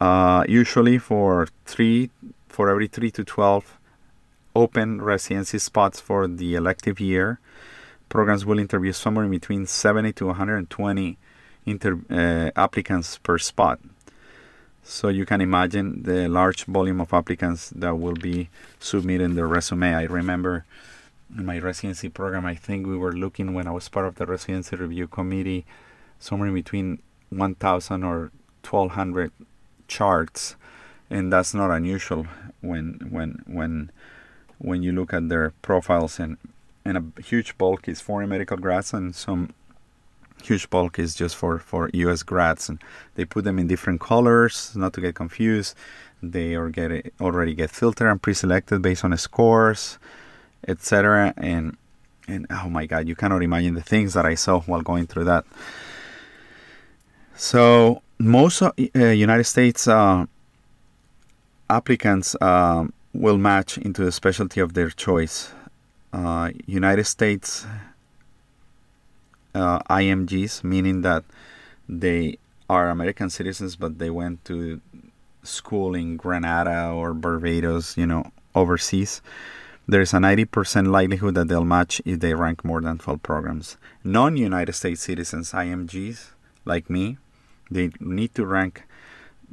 Uh, 0.00 0.44
usually 0.48 0.96
for 0.96 1.46
three 1.66 2.08
for 2.54 2.70
every 2.70 2.86
three 2.86 3.10
to 3.10 3.24
twelve 3.24 3.78
open 4.54 5.02
residency 5.02 5.58
spots 5.58 5.98
for 5.98 6.28
the 6.28 6.54
elective 6.54 7.00
year, 7.00 7.40
programs 8.08 8.46
will 8.46 8.60
interview 8.60 8.92
somewhere 8.92 9.26
between 9.26 9.66
70 9.66 10.12
to 10.12 10.26
120 10.26 11.18
inter, 11.66 11.98
uh, 12.08 12.50
applicants 12.54 13.18
per 13.18 13.38
spot. 13.38 13.80
So 14.84 15.08
you 15.08 15.26
can 15.26 15.40
imagine 15.40 16.04
the 16.04 16.28
large 16.28 16.64
volume 16.66 17.00
of 17.00 17.12
applicants 17.12 17.70
that 17.74 17.96
will 17.96 18.14
be 18.30 18.50
submitting 18.78 19.34
their 19.34 19.48
resume. 19.48 19.92
I 19.92 20.04
remember 20.04 20.64
in 21.36 21.44
my 21.44 21.58
residency 21.58 22.08
program, 22.08 22.46
I 22.46 22.54
think 22.54 22.86
we 22.86 22.96
were 22.96 23.14
looking 23.14 23.54
when 23.54 23.66
I 23.66 23.72
was 23.72 23.88
part 23.88 24.06
of 24.06 24.14
the 24.14 24.26
residency 24.26 24.76
review 24.76 25.08
committee, 25.08 25.64
somewhere 26.20 26.52
between 26.52 27.00
1,000 27.30 28.04
or 28.04 28.30
1,200 28.62 29.32
charts, 29.88 30.54
and 31.10 31.32
that's 31.32 31.54
not 31.54 31.70
unusual 31.70 32.26
when 32.60 33.06
when 33.10 33.42
when 33.46 33.90
when 34.58 34.82
you 34.82 34.92
look 34.92 35.12
at 35.12 35.28
their 35.28 35.52
profiles 35.62 36.18
and 36.18 36.38
and 36.84 36.98
a 36.98 37.22
huge 37.22 37.56
bulk 37.56 37.88
is 37.88 38.00
foreign 38.00 38.28
medical 38.28 38.56
grads 38.56 38.92
and 38.92 39.14
some 39.14 39.54
huge 40.42 40.68
bulk 40.70 40.98
is 40.98 41.14
just 41.14 41.36
for 41.36 41.58
for 41.58 41.90
US 41.92 42.22
grads. 42.22 42.68
And 42.68 42.78
they 43.14 43.24
put 43.24 43.44
them 43.44 43.58
in 43.58 43.66
different 43.66 44.00
colors 44.00 44.72
not 44.76 44.92
to 44.94 45.00
get 45.00 45.14
confused. 45.14 45.74
They 46.22 46.54
or 46.54 46.70
get 46.70 47.12
already 47.20 47.54
get 47.54 47.70
filtered 47.70 48.08
and 48.10 48.20
pre-selected 48.20 48.80
based 48.80 49.04
on 49.04 49.16
scores 49.18 49.98
etc 50.66 51.34
and 51.36 51.76
and 52.26 52.46
oh 52.48 52.70
my 52.70 52.86
god 52.86 53.06
you 53.06 53.14
cannot 53.14 53.42
imagine 53.42 53.74
the 53.74 53.82
things 53.82 54.14
that 54.14 54.24
I 54.24 54.34
saw 54.34 54.60
while 54.60 54.80
going 54.80 55.06
through 55.06 55.24
that. 55.24 55.44
So 57.36 58.02
most 58.18 58.62
uh, 58.62 58.72
United 58.78 59.44
States 59.44 59.86
uh, 59.88 60.24
applicants 61.68 62.36
uh, 62.40 62.86
will 63.12 63.38
match 63.38 63.78
into 63.78 64.04
the 64.04 64.12
specialty 64.12 64.60
of 64.60 64.74
their 64.74 64.90
choice 64.90 65.52
uh, 66.12 66.50
United 66.66 67.04
States 67.04 67.66
uh, 69.54 69.78
IMGs, 69.90 70.62
meaning 70.64 71.02
that 71.02 71.24
they 71.88 72.38
are 72.68 72.88
American 72.88 73.30
citizens, 73.30 73.76
but 73.76 73.98
they 73.98 74.10
went 74.10 74.44
to 74.44 74.80
school 75.42 75.94
in 75.94 76.16
Grenada 76.16 76.90
or 76.90 77.12
Barbados, 77.14 77.96
you 77.96 78.06
know, 78.06 78.30
overseas, 78.54 79.20
there 79.86 80.00
is 80.00 80.14
a 80.14 80.16
90% 80.16 80.88
likelihood 80.88 81.34
that 81.34 81.48
they'll 81.48 81.64
match 81.64 82.00
if 82.06 82.20
they 82.20 82.32
rank 82.32 82.64
more 82.64 82.80
than 82.80 82.96
12 82.96 83.22
programs. 83.22 83.76
Non 84.02 84.36
United 84.36 84.72
States 84.72 85.02
citizens, 85.02 85.52
IMGs, 85.52 86.30
like 86.64 86.88
me, 86.88 87.18
they 87.70 87.90
need 88.00 88.34
to 88.34 88.46
rank 88.46 88.84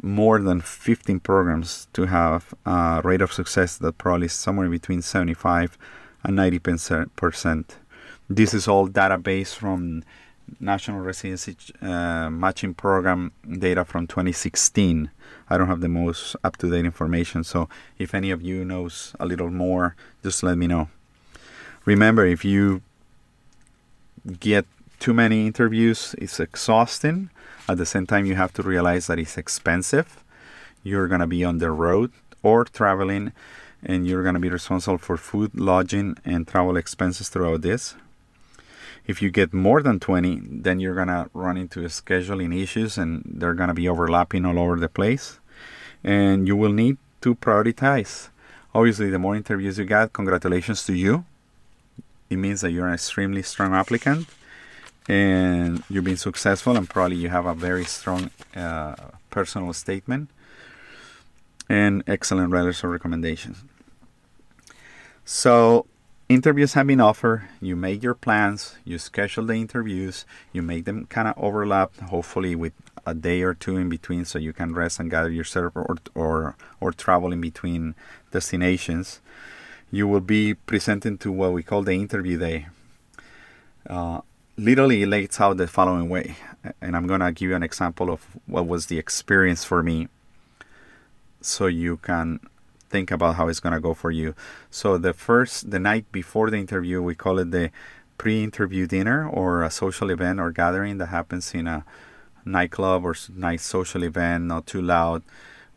more 0.02 0.40
than 0.40 0.62
15 0.62 1.20
programs 1.20 1.88
to 1.94 2.06
have 2.06 2.54
a 2.66 3.02
rate 3.04 3.22
of 3.22 3.34
success 3.34 3.78
that 3.78 3.98
probably 3.98 4.26
is 4.26 4.34
somewhere 4.34 4.70
between 4.70 5.02
75 5.02 5.78
and 6.24 6.36
90 6.36 6.60
percent. 7.16 7.78
This 8.30 8.54
is 8.54 8.68
all 8.68 8.88
database 8.88 9.54
from 9.54 10.04
National 10.60 11.00
Residency 11.00 11.56
uh, 11.82 12.30
Matching 12.30 12.74
Program 12.74 13.32
data 13.50 13.86
from 13.86 14.08
2016. 14.08 15.10
I 15.50 15.58
don't 15.58 15.68
have 15.68 15.82
the 15.82 15.90
most 15.90 16.36
up 16.44 16.58
to 16.58 16.70
date 16.70 16.86
information, 16.86 17.44
so 17.44 17.70
if 17.98 18.14
any 18.14 18.32
of 18.32 18.42
you 18.42 18.66
knows 18.66 19.16
a 19.20 19.26
little 19.26 19.50
more, 19.50 19.96
just 20.24 20.44
let 20.44 20.58
me 20.58 20.68
know. 20.68 20.90
Remember, 21.86 22.26
if 22.26 22.46
you 22.46 22.82
get 24.40 24.66
too 25.00 25.14
many 25.14 25.48
interviews, 25.48 26.16
it's 26.18 26.40
exhausting. 26.40 27.30
At 27.72 27.78
the 27.78 27.86
same 27.86 28.06
time, 28.06 28.26
you 28.26 28.36
have 28.36 28.52
to 28.56 28.64
realize 28.64 29.08
that 29.08 29.18
it's 29.18 29.38
expensive. 29.38 30.26
You're 30.84 31.08
going 31.08 31.22
to 31.22 31.28
be 31.28 31.46
on 31.46 31.60
the 31.60 31.72
road 31.72 32.12
or 32.44 32.66
traveling, 32.66 33.32
and 33.82 34.06
you're 34.06 34.24
going 34.24 34.34
to 34.34 34.42
be 34.42 34.50
responsible 34.50 34.98
for 34.98 35.16
food, 35.16 35.58
lodging, 35.58 36.18
and 36.26 36.46
travel 36.46 36.76
expenses 36.76 37.30
throughout 37.30 37.62
this. 37.62 37.96
If 39.08 39.22
you 39.22 39.32
get 39.32 39.54
more 39.54 39.82
than 39.82 40.02
20, 40.02 40.42
then 40.64 40.82
you're 40.82 40.96
going 40.96 41.08
to 41.08 41.30
run 41.34 41.56
into 41.56 41.80
scheduling 41.84 42.62
issues 42.62 42.98
and 42.98 43.24
they're 43.26 43.54
going 43.54 43.70
to 43.70 43.74
be 43.74 43.88
overlapping 43.88 44.46
all 44.46 44.60
over 44.60 44.78
the 44.78 44.90
place. 44.90 45.40
And 46.04 46.50
you 46.50 46.58
will 46.58 46.74
need 46.74 46.98
to 47.22 47.36
prioritize. 47.36 48.28
Obviously, 48.76 49.10
the 49.10 49.18
more 49.18 49.38
interviews 49.38 49.80
you 49.80 49.86
get, 49.86 50.12
congratulations 50.12 50.86
to 50.88 50.94
you. 50.94 51.24
It 52.30 52.36
means 52.36 52.62
that 52.62 52.72
you're 52.72 52.88
an 52.88 52.94
extremely 52.94 53.44
strong 53.44 53.74
applicant 53.74 54.28
and 55.08 55.84
you've 55.90 56.04
been 56.04 56.18
successful, 56.18 56.76
and 56.78 56.90
probably 56.90 57.18
you 57.18 57.30
have 57.30 57.46
a 57.46 57.54
very 57.54 57.86
strong 57.86 58.32
uh, 58.56 58.96
personal 59.30 59.74
statement 59.74 60.30
and 61.70 62.04
excellent 62.08 62.52
letters 62.52 62.84
of 62.84 62.90
recommendation. 62.90 63.56
So, 65.26 65.86
interviews 66.28 66.74
have 66.74 66.88
been 66.88 67.00
offered. 67.00 67.44
You 67.62 67.76
make 67.76 68.04
your 68.04 68.14
plans. 68.14 68.76
You 68.84 68.98
schedule 68.98 69.46
the 69.46 69.54
interviews. 69.54 70.26
You 70.52 70.62
make 70.62 70.86
them 70.86 71.06
kind 71.06 71.28
of 71.28 71.36
overlap 71.38 71.96
hopefully 71.98 72.56
with 72.56 72.74
a 73.06 73.14
day 73.14 73.42
or 73.42 73.54
two 73.54 73.78
in 73.78 73.90
between 73.90 74.26
so 74.26 74.38
you 74.40 74.54
can 74.54 74.74
rest 74.74 75.00
and 75.00 75.10
gather 75.10 75.30
yourself 75.30 75.76
or, 75.76 75.98
or 76.14 76.56
or 76.80 76.92
travel 76.92 77.32
in 77.32 77.42
between 77.42 77.96
destinations. 78.32 79.22
You 79.92 80.08
will 80.08 80.22
be 80.22 80.54
presenting 80.54 81.18
to 81.20 81.32
what 81.32 81.54
we 81.54 81.64
call 81.64 81.84
the 81.84 81.94
interview 81.94 82.38
day. 82.38 82.68
Uh, 83.90 84.22
literally 84.58 85.06
lays 85.06 85.40
out 85.40 85.58
the 85.58 85.68
following 85.68 86.10
way 86.10 86.36
and 86.82 86.96
i'm 86.96 87.08
going 87.08 87.22
to 87.22 87.32
give 87.32 87.50
you 87.50 87.56
an 87.56 87.64
example 87.64 88.12
of 88.12 88.26
what 88.46 88.68
was 88.68 88.88
the 88.88 88.98
experience 88.98 89.64
for 89.64 89.82
me 89.82 90.08
so 91.42 91.66
you 91.66 91.98
can 91.98 92.40
think 92.92 93.10
about 93.10 93.36
how 93.36 93.48
it's 93.48 93.60
going 93.60 93.74
to 93.74 93.80
go 93.80 93.94
for 93.94 94.12
you. 94.12 94.36
So 94.70 94.98
the 94.98 95.14
first, 95.14 95.72
the 95.72 95.80
night 95.80 96.12
before 96.12 96.50
the 96.52 96.58
interview, 96.58 97.02
we 97.02 97.16
call 97.16 97.40
it 97.40 97.52
the 97.52 97.72
pre-interview 98.18 98.86
dinner 98.86 99.28
or 99.28 99.64
a 99.64 99.72
social 99.72 100.12
event 100.12 100.40
or 100.40 100.52
gathering 100.52 100.98
that 101.00 101.08
happens 101.08 101.56
in 101.56 101.68
a 101.68 101.86
nightclub 102.46 103.04
or 103.06 103.16
nice 103.34 103.64
social 103.64 104.04
event, 104.04 104.44
not 104.44 104.68
too 104.68 104.82
loud, 104.82 105.24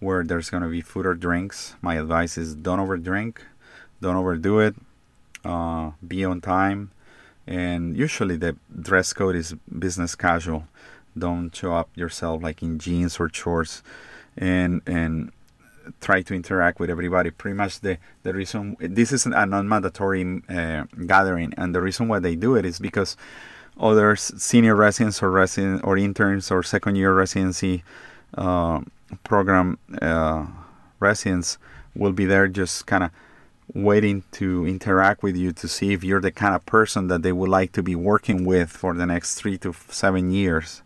where 0.01 0.25
there's 0.25 0.51
going 0.51 0.63
to 0.63 0.69
be 0.69 0.83
food 0.83 1.07
or 1.07 1.15
drinks. 1.15 1.77
My 1.81 1.95
advice 1.95 2.37
is 2.37 2.55
don't 2.55 2.81
overdrink, 2.81 3.39
don't 4.03 4.17
overdo 4.17 4.59
it, 4.59 4.75
uh, 5.45 5.93
be 6.07 6.25
on 6.25 6.41
time, 6.41 6.91
and 7.47 7.97
usually 7.97 8.37
the 8.37 8.57
dress 8.81 9.13
code 9.13 9.37
is 9.37 9.55
business 9.79 10.15
casual. 10.15 10.67
Don't 11.17 11.55
show 11.55 11.75
up 11.75 11.91
yourself 11.95 12.43
like 12.43 12.63
in 12.63 12.79
jeans 12.79 13.21
or 13.21 13.31
shorts, 13.33 13.83
and 14.37 14.83
and 14.87 15.33
try 16.01 16.23
to 16.23 16.35
interact 16.35 16.81
with 16.81 16.91
everybody. 16.91 17.31
Pretty 17.31 17.55
much 17.55 17.81
the, 17.81 17.99
the 18.23 18.33
reason 18.33 18.77
this 18.81 19.13
is 19.13 19.27
a 19.27 19.47
non-mandatory 19.47 20.43
uh, 20.49 20.85
gathering, 21.07 21.53
and 21.57 21.75
the 21.75 21.81
reason 21.81 22.09
why 22.09 22.19
they 22.19 22.35
do 22.35 22.57
it 22.57 22.65
is 22.65 22.79
because 22.79 23.17
other 23.79 24.17
senior 24.17 24.75
residents 24.75 25.23
or 25.23 25.31
resident 25.31 25.83
or 25.85 25.99
interns 25.99 26.51
or 26.51 26.63
second 26.63 26.97
year 26.97 27.13
residency 27.13 27.83
uh, 28.39 28.81
program 29.25 29.79
uh, 30.01 30.47
residents 31.01 31.59
will 31.95 32.13
be 32.13 32.25
there 32.25 32.49
just 32.49 32.87
kind 32.87 33.05
of 33.05 33.11
waiting 33.73 34.23
to 34.33 34.67
interact 34.67 35.23
with 35.23 35.37
you 35.37 35.53
to 35.53 35.67
see 35.67 35.93
if 35.93 36.05
you're 36.05 36.21
the 36.21 36.31
kind 36.31 36.55
of 36.55 36.65
person 36.67 37.09
that 37.09 37.23
they 37.23 37.33
would 37.33 37.49
like 37.49 37.73
to 37.73 37.83
be 37.83 37.95
working 37.95 38.45
with 38.45 38.71
for 38.71 38.95
the 38.95 39.07
next 39.07 39.37
three 39.37 39.57
to 39.59 39.73
seven 39.89 40.31
years. 40.31 40.83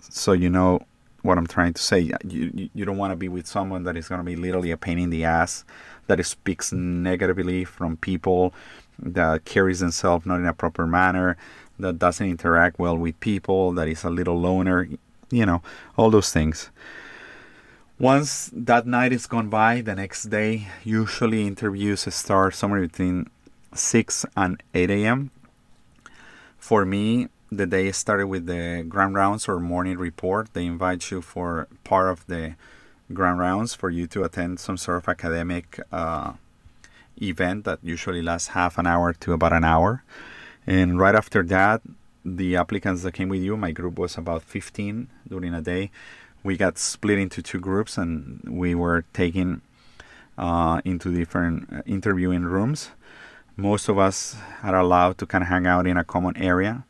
So 0.00 0.32
you 0.32 0.48
know 0.48 0.80
what 1.22 1.38
I'm 1.38 1.46
trying 1.46 1.74
to 1.74 1.82
say. 1.82 2.12
You, 2.24 2.70
you 2.74 2.84
don't 2.84 2.98
want 2.98 3.12
to 3.12 3.16
be 3.16 3.28
with 3.28 3.46
someone 3.46 3.84
that 3.84 3.96
is 3.96 4.08
going 4.08 4.20
to 4.20 4.24
be 4.24 4.36
literally 4.36 4.70
a 4.70 4.76
pain 4.76 4.98
in 4.98 5.10
the 5.10 5.24
ass, 5.24 5.64
that 6.06 6.24
speaks 6.24 6.72
negatively 6.72 7.64
from 7.64 7.96
people, 7.96 8.54
that 8.98 9.44
carries 9.44 9.80
themselves 9.80 10.26
not 10.26 10.38
in 10.38 10.46
a 10.46 10.52
proper 10.52 10.86
manner, 10.86 11.36
that 11.78 11.98
doesn't 11.98 12.28
interact 12.28 12.78
well 12.78 12.96
with 12.96 13.18
people, 13.20 13.72
that 13.72 13.88
is 13.88 14.04
a 14.04 14.10
little 14.10 14.38
loner, 14.38 14.88
you 15.30 15.46
know, 15.46 15.62
all 15.96 16.10
those 16.10 16.32
things. 16.32 16.70
Once 17.98 18.50
that 18.52 18.88
night 18.88 19.12
is 19.12 19.28
gone 19.28 19.48
by, 19.48 19.80
the 19.80 19.94
next 19.94 20.24
day, 20.24 20.66
usually 20.82 21.46
interviews 21.46 22.12
start 22.12 22.52
somewhere 22.52 22.80
between 22.80 23.30
6 23.72 24.26
and 24.36 24.60
8 24.74 24.90
a.m. 24.90 25.30
For 26.58 26.84
me, 26.84 27.28
the 27.52 27.66
day 27.66 27.92
started 27.92 28.26
with 28.26 28.46
the 28.46 28.84
grand 28.88 29.14
rounds 29.14 29.46
or 29.46 29.60
morning 29.60 29.96
report. 29.96 30.52
They 30.54 30.66
invite 30.66 31.08
you 31.12 31.22
for 31.22 31.68
part 31.84 32.10
of 32.10 32.26
the 32.26 32.56
grand 33.12 33.38
rounds 33.38 33.74
for 33.74 33.90
you 33.90 34.08
to 34.08 34.24
attend 34.24 34.58
some 34.58 34.76
sort 34.76 34.96
of 34.96 35.08
academic 35.08 35.78
uh, 35.92 36.32
event 37.22 37.64
that 37.64 37.78
usually 37.80 38.22
lasts 38.22 38.48
half 38.48 38.76
an 38.76 38.88
hour 38.88 39.12
to 39.12 39.34
about 39.34 39.52
an 39.52 39.62
hour. 39.62 40.02
And 40.66 40.98
right 40.98 41.14
after 41.14 41.44
that, 41.44 41.80
the 42.24 42.56
applicants 42.56 43.02
that 43.02 43.12
came 43.12 43.28
with 43.28 43.42
you, 43.42 43.56
my 43.56 43.70
group 43.70 44.00
was 44.00 44.18
about 44.18 44.42
15 44.42 45.08
during 45.28 45.54
a 45.54 45.60
day. 45.60 45.92
We 46.44 46.56
got 46.56 46.78
split 46.78 47.18
into 47.18 47.42
two 47.42 47.58
groups 47.58 47.98
and 47.98 48.40
we 48.46 48.74
were 48.74 49.04
taken 49.12 49.62
uh, 50.38 50.82
into 50.84 51.12
different 51.12 51.72
uh, 51.72 51.82
interviewing 51.86 52.44
rooms. 52.44 52.90
Most 53.56 53.88
of 53.88 53.98
us 53.98 54.36
are 54.62 54.76
allowed 54.76 55.18
to 55.18 55.26
kind 55.26 55.42
of 55.42 55.48
hang 55.48 55.66
out 55.66 55.86
in 55.86 55.96
a 55.96 56.04
common 56.04 56.36
area 56.36 56.84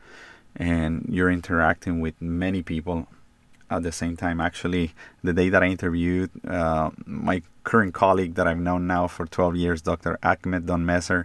and 0.56 1.06
you're 1.08 1.30
interacting 1.30 2.00
with 2.00 2.20
many 2.20 2.62
people 2.62 3.06
at 3.70 3.82
the 3.82 3.92
same 3.92 4.16
time. 4.16 4.40
Actually, 4.40 4.92
the 5.22 5.32
day 5.32 5.48
that 5.48 5.62
I 5.62 5.66
interviewed 5.66 6.30
uh, 6.46 6.90
my 7.06 7.42
current 7.64 7.94
colleague 7.94 8.34
that 8.34 8.46
I've 8.46 8.58
known 8.58 8.86
now 8.86 9.06
for 9.06 9.26
12 9.26 9.56
years, 9.56 9.82
Dr. 9.82 10.18
Ahmed 10.22 10.66
Don 10.66 10.84
Meser, 10.84 11.24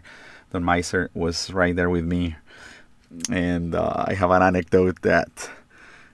Don 0.51 0.63
Meiser, 0.63 1.09
was 1.13 1.51
right 1.51 1.75
there 1.75 1.89
with 1.89 2.05
me. 2.05 2.35
And 3.31 3.75
uh, 3.75 4.05
I 4.07 4.13
have 4.13 4.31
an 4.31 4.41
anecdote 4.41 5.01
that 5.01 5.49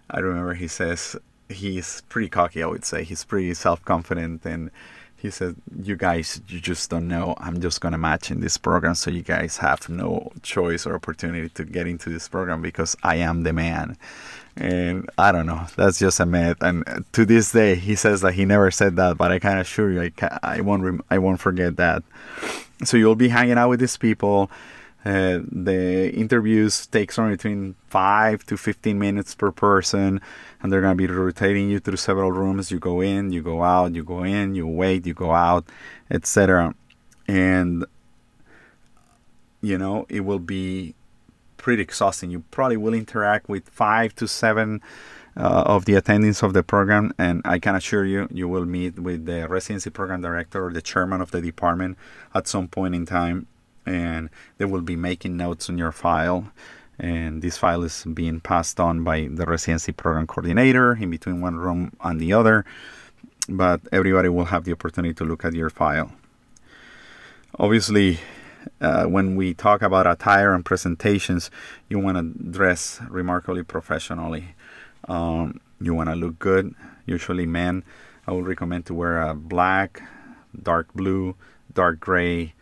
I 0.09 0.19
remember 0.19 0.53
he 0.53 0.67
says 0.67 1.17
he's 1.49 2.01
pretty 2.09 2.29
cocky, 2.29 2.63
I 2.63 2.67
would 2.67 2.85
say. 2.85 3.03
He's 3.03 3.23
pretty 3.23 3.53
self 3.53 3.83
confident 3.85 4.45
and 4.45 4.71
he 5.17 5.31
said, 5.31 5.55
"You 5.81 5.95
guys, 5.95 6.41
you 6.47 6.59
just 6.59 6.89
don't 6.89 7.07
know. 7.07 7.35
I'm 7.39 7.59
just 7.59 7.81
gonna 7.81 7.97
match 7.97 8.29
in 8.29 8.41
this 8.41 8.57
program, 8.57 8.95
so 8.95 9.09
you 9.09 9.23
guys 9.23 9.57
have 9.57 9.89
no 9.89 10.31
choice 10.43 10.85
or 10.85 10.93
opportunity 10.93 11.49
to 11.49 11.63
get 11.63 11.87
into 11.87 12.09
this 12.09 12.27
program 12.27 12.61
because 12.61 12.95
I 13.01 13.15
am 13.15 13.43
the 13.43 13.53
man." 13.53 13.97
And 14.57 15.09
I 15.17 15.31
don't 15.31 15.47
know. 15.47 15.65
That's 15.75 15.99
just 15.99 16.19
a 16.19 16.25
myth. 16.25 16.57
And 16.61 17.03
to 17.11 17.25
this 17.25 17.51
day, 17.51 17.75
he 17.75 17.95
says 17.95 18.21
that 18.21 18.35
he 18.35 18.45
never 18.45 18.71
said 18.71 18.95
that, 18.95 19.17
but 19.17 19.31
I 19.31 19.39
can 19.39 19.57
assure 19.57 19.91
you, 19.91 20.11
I, 20.21 20.39
I 20.43 20.61
won't. 20.61 20.83
Rem- 20.83 21.03
I 21.09 21.17
won't 21.17 21.39
forget 21.41 21.75
that. 21.77 22.03
So 22.83 22.95
you'll 22.95 23.15
be 23.15 23.29
hanging 23.29 23.57
out 23.57 23.69
with 23.69 23.79
these 23.79 23.97
people. 23.97 24.51
Uh, 25.05 25.41
the 25.51 26.11
interviews 26.15 26.87
take 26.87 27.11
somewhere 27.11 27.35
between 27.35 27.75
five 27.89 28.43
to 28.45 28.57
15 28.57 28.97
minutes 28.97 29.35
per 29.35 29.51
person, 29.51 30.19
and 30.61 30.71
they're 30.71 30.81
going 30.81 30.97
to 30.97 31.07
be 31.07 31.13
rotating 31.13 31.69
you 31.69 31.79
through 31.79 31.97
several 31.97 32.31
rooms. 32.31 32.71
You 32.71 32.79
go 32.79 33.01
in, 33.01 33.31
you 33.31 33.43
go 33.43 33.61
out, 33.61 33.93
you 33.93 34.03
go 34.03 34.23
in, 34.23 34.55
you 34.55 34.65
wait, 34.65 35.05
you 35.05 35.13
go 35.13 35.31
out, 35.31 35.65
etc. 36.09 36.73
And 37.27 37.85
you 39.61 39.77
know, 39.77 40.07
it 40.09 40.21
will 40.21 40.39
be 40.39 40.95
pretty 41.57 41.83
exhausting. 41.83 42.31
You 42.31 42.43
probably 42.49 42.77
will 42.77 42.93
interact 42.93 43.47
with 43.47 43.69
five 43.69 44.15
to 44.15 44.27
seven 44.27 44.81
uh, 45.37 45.63
of 45.67 45.85
the 45.85 45.93
attendings 45.93 46.41
of 46.41 46.53
the 46.53 46.63
program, 46.63 47.13
and 47.19 47.41
I 47.45 47.59
can 47.59 47.75
assure 47.75 48.05
you, 48.05 48.27
you 48.31 48.47
will 48.47 48.65
meet 48.65 48.97
with 48.97 49.25
the 49.25 49.47
residency 49.47 49.89
program 49.91 50.21
director 50.21 50.65
or 50.65 50.71
the 50.71 50.81
chairman 50.81 51.21
of 51.21 51.29
the 51.31 51.41
department 51.41 51.97
at 52.33 52.47
some 52.47 52.67
point 52.67 52.95
in 52.95 53.05
time 53.05 53.47
and 53.85 54.29
they 54.57 54.65
will 54.65 54.81
be 54.81 54.95
making 54.95 55.37
notes 55.37 55.69
on 55.69 55.77
your 55.77 55.91
file. 55.91 56.51
And 56.97 57.41
this 57.41 57.57
file 57.57 57.83
is 57.83 58.05
being 58.13 58.39
passed 58.39 58.79
on 58.79 59.03
by 59.03 59.27
the 59.29 59.45
residency 59.45 59.91
program 59.91 60.27
coordinator 60.27 60.93
in 60.93 61.09
between 61.09 61.41
one 61.41 61.55
room 61.57 61.91
and 62.01 62.19
the 62.19 62.33
other. 62.33 62.65
But 63.49 63.81
everybody 63.91 64.29
will 64.29 64.45
have 64.45 64.63
the 64.63 64.71
opportunity 64.71 65.13
to 65.15 65.25
look 65.25 65.43
at 65.43 65.53
your 65.53 65.69
file. 65.69 66.11
Obviously 67.59 68.19
uh, 68.81 69.05
when 69.05 69.35
we 69.35 69.53
talk 69.53 69.81
about 69.81 70.07
attire 70.07 70.53
and 70.53 70.65
presentations 70.65 71.51
you 71.87 71.99
want 71.99 72.17
to 72.17 72.51
dress 72.51 72.99
remarkably 73.09 73.63
professionally. 73.63 74.55
Um, 75.07 75.61
you 75.79 75.93
want 75.93 76.09
to 76.09 76.15
look 76.15 76.39
good. 76.39 76.73
Usually 77.05 77.45
men 77.45 77.83
i 78.27 78.31
would 78.31 78.47
recommend 78.47 78.85
to 78.85 78.93
wear 78.93 79.21
a 79.21 79.35
black 79.35 80.01
dark 80.61 80.93
blue 80.93 81.35
dark 81.73 81.99
gray 81.99 82.53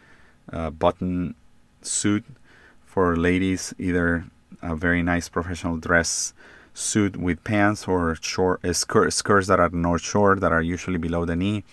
uh, 0.53 0.69
button 0.69 1.35
suit 1.81 2.23
for 2.85 3.17
ladies, 3.17 3.73
either 3.79 4.25
a 4.61 4.75
very 4.75 5.01
nice 5.03 5.27
professional 5.27 5.77
dress 5.77 6.33
suit 6.73 7.17
with 7.17 7.43
pants 7.43 7.87
or 7.87 8.15
short 8.21 8.63
uh, 8.63 8.73
skirt, 8.73 9.11
skirts 9.11 9.47
that 9.47 9.59
are 9.59 9.69
not 9.69 10.01
short 10.01 10.39
that 10.41 10.51
are 10.51 10.61
usually 10.61 10.97
below 10.97 11.25
the 11.25 11.35
knee. 11.35 11.63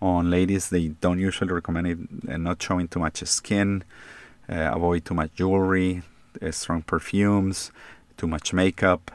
On 0.00 0.30
ladies, 0.30 0.68
they 0.68 0.88
don't 0.88 1.18
usually 1.18 1.52
recommend 1.52 1.86
it 1.86 1.98
uh, 2.28 2.36
not 2.36 2.62
showing 2.62 2.88
too 2.88 3.00
much 3.00 3.24
skin. 3.24 3.84
Uh, 4.48 4.70
avoid 4.74 5.04
too 5.04 5.14
much 5.14 5.32
jewelry, 5.34 6.02
uh, 6.42 6.50
strong 6.50 6.82
perfumes, 6.82 7.72
too 8.16 8.26
much 8.26 8.52
makeup. 8.52 9.10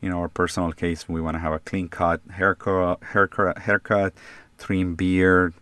In 0.00 0.12
our 0.12 0.28
personal 0.28 0.72
case, 0.72 1.08
we 1.08 1.20
want 1.20 1.34
to 1.34 1.38
have 1.38 1.52
a 1.52 1.58
clean 1.58 1.88
cut, 1.88 2.20
haircut, 2.32 3.02
haircut, 3.12 3.58
haircut, 3.58 4.14
trim 4.58 4.94
beard, 4.94 5.54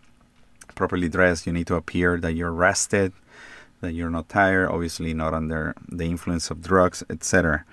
properly 0.75 1.09
dressed. 1.09 1.47
You 1.47 1.53
need 1.53 1.67
to 1.67 1.75
appear 1.75 2.17
that 2.19 2.33
you're 2.33 2.51
rested 2.51 3.13
that 3.81 3.93
you're 3.93 4.09
not 4.09 4.29
tired, 4.29 4.69
obviously 4.69 5.13
not 5.13 5.33
under 5.33 5.75
the 5.89 6.05
influence 6.05 6.49
of 6.49 6.61
drugs, 6.61 7.03
etc. 7.09 7.65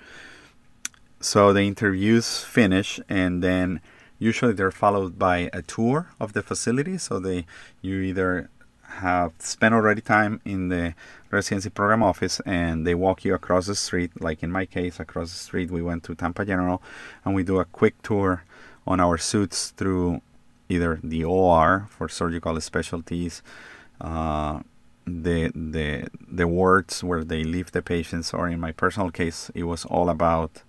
So 1.20 1.52
the 1.52 1.62
interviews 1.62 2.42
finish, 2.42 2.98
and 3.08 3.42
then 3.42 3.80
usually 4.18 4.54
they're 4.54 4.70
followed 4.70 5.18
by 5.18 5.50
a 5.52 5.62
tour 5.62 6.10
of 6.18 6.32
the 6.32 6.42
facility. 6.42 6.98
So 6.98 7.20
they 7.20 7.46
you 7.82 8.00
either 8.00 8.50
have 8.82 9.32
spent 9.38 9.74
already 9.74 10.00
time 10.00 10.40
in 10.44 10.68
the 10.68 10.94
residency 11.30 11.68
program 11.68 12.02
office 12.02 12.40
and 12.46 12.86
they 12.86 12.94
walk 12.94 13.22
you 13.22 13.34
across 13.34 13.66
the 13.66 13.74
street 13.74 14.10
like 14.18 14.42
in 14.42 14.50
my 14.50 14.64
case 14.64 14.98
across 14.98 15.30
the 15.30 15.38
street 15.38 15.70
we 15.70 15.82
went 15.82 16.02
to 16.02 16.14
tampa 16.14 16.42
general 16.42 16.82
and 17.22 17.34
we 17.34 17.42
do 17.42 17.60
a 17.60 17.66
quick 17.66 18.00
tour 18.02 18.44
on 18.86 18.98
our 18.98 19.18
suits 19.18 19.72
through 19.72 20.22
either 20.68 21.00
the 21.02 21.24
or 21.24 21.86
for 21.90 22.08
surgical 22.08 22.60
specialties 22.60 23.42
uh, 24.00 24.60
the 25.06 25.50
the 25.54 26.08
the 26.30 26.46
wards 26.46 27.02
where 27.02 27.24
they 27.24 27.42
leave 27.42 27.72
the 27.72 27.82
patients 27.82 28.34
or 28.34 28.48
in 28.48 28.60
my 28.60 28.72
personal 28.72 29.10
case 29.10 29.50
it 29.54 29.64
was 29.64 29.84
all 29.86 30.10
about 30.10 30.62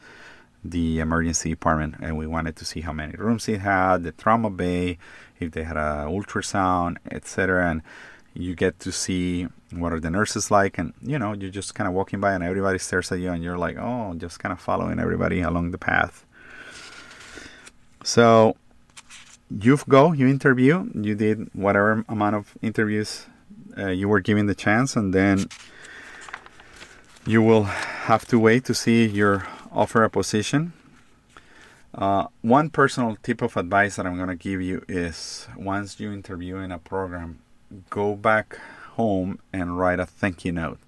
the 0.63 0.99
emergency 0.99 1.49
department 1.49 1.95
and 2.01 2.17
we 2.17 2.27
wanted 2.27 2.55
to 2.55 2.65
see 2.65 2.81
how 2.81 2.91
many 2.91 3.13
rooms 3.17 3.47
it 3.47 3.59
had 3.59 4.03
the 4.03 4.11
trauma 4.11 4.49
bay 4.49 4.97
if 5.39 5.51
they 5.51 5.63
had 5.63 5.77
a 5.77 6.05
ultrasound 6.07 6.97
etc 7.11 7.69
and 7.69 7.81
you 8.33 8.55
get 8.55 8.79
to 8.79 8.91
see 8.91 9.47
what 9.71 9.91
are 9.91 9.99
the 9.99 10.09
nurses 10.09 10.49
like 10.51 10.77
and 10.77 10.93
you 11.01 11.17
know 11.17 11.33
you're 11.33 11.49
just 11.49 11.75
kind 11.75 11.87
of 11.87 11.93
walking 11.93 12.19
by 12.19 12.33
and 12.33 12.43
everybody 12.43 12.77
stares 12.79 13.11
at 13.11 13.19
you 13.19 13.31
and 13.31 13.43
you're 13.43 13.57
like 13.57 13.77
oh 13.77 14.13
just 14.17 14.39
kind 14.39 14.53
of 14.53 14.59
following 14.59 14.99
everybody 14.99 15.41
along 15.41 15.71
the 15.71 15.77
path. 15.77 16.25
So 18.03 18.55
you 19.49 19.77
go 19.87 20.11
you 20.11 20.27
interview 20.27 20.87
you 20.93 21.15
did 21.15 21.49
whatever 21.53 22.05
amount 22.07 22.35
of 22.35 22.57
interviews 22.61 23.25
uh, 23.77 23.87
you 23.87 24.09
were 24.09 24.19
given 24.19 24.45
the 24.45 24.55
chance, 24.55 24.95
and 24.95 25.13
then 25.13 25.45
you 27.25 27.41
will 27.41 27.63
have 27.63 28.25
to 28.27 28.39
wait 28.39 28.65
to 28.65 28.73
see 28.73 29.05
your 29.05 29.47
offer 29.71 30.03
a 30.03 30.09
position. 30.09 30.73
Uh, 31.93 32.27
one 32.41 32.69
personal 32.69 33.17
tip 33.23 33.41
of 33.41 33.57
advice 33.57 33.95
that 33.95 34.05
I'm 34.05 34.15
going 34.15 34.29
to 34.29 34.35
give 34.35 34.61
you 34.61 34.83
is 34.87 35.47
once 35.57 35.99
you 35.99 36.11
interview 36.11 36.57
in 36.57 36.71
a 36.71 36.79
program, 36.79 37.39
go 37.89 38.15
back 38.15 38.57
home 38.93 39.39
and 39.53 39.77
write 39.77 39.99
a 39.99 40.05
thank 40.05 40.45
you 40.45 40.51
note. 40.51 40.79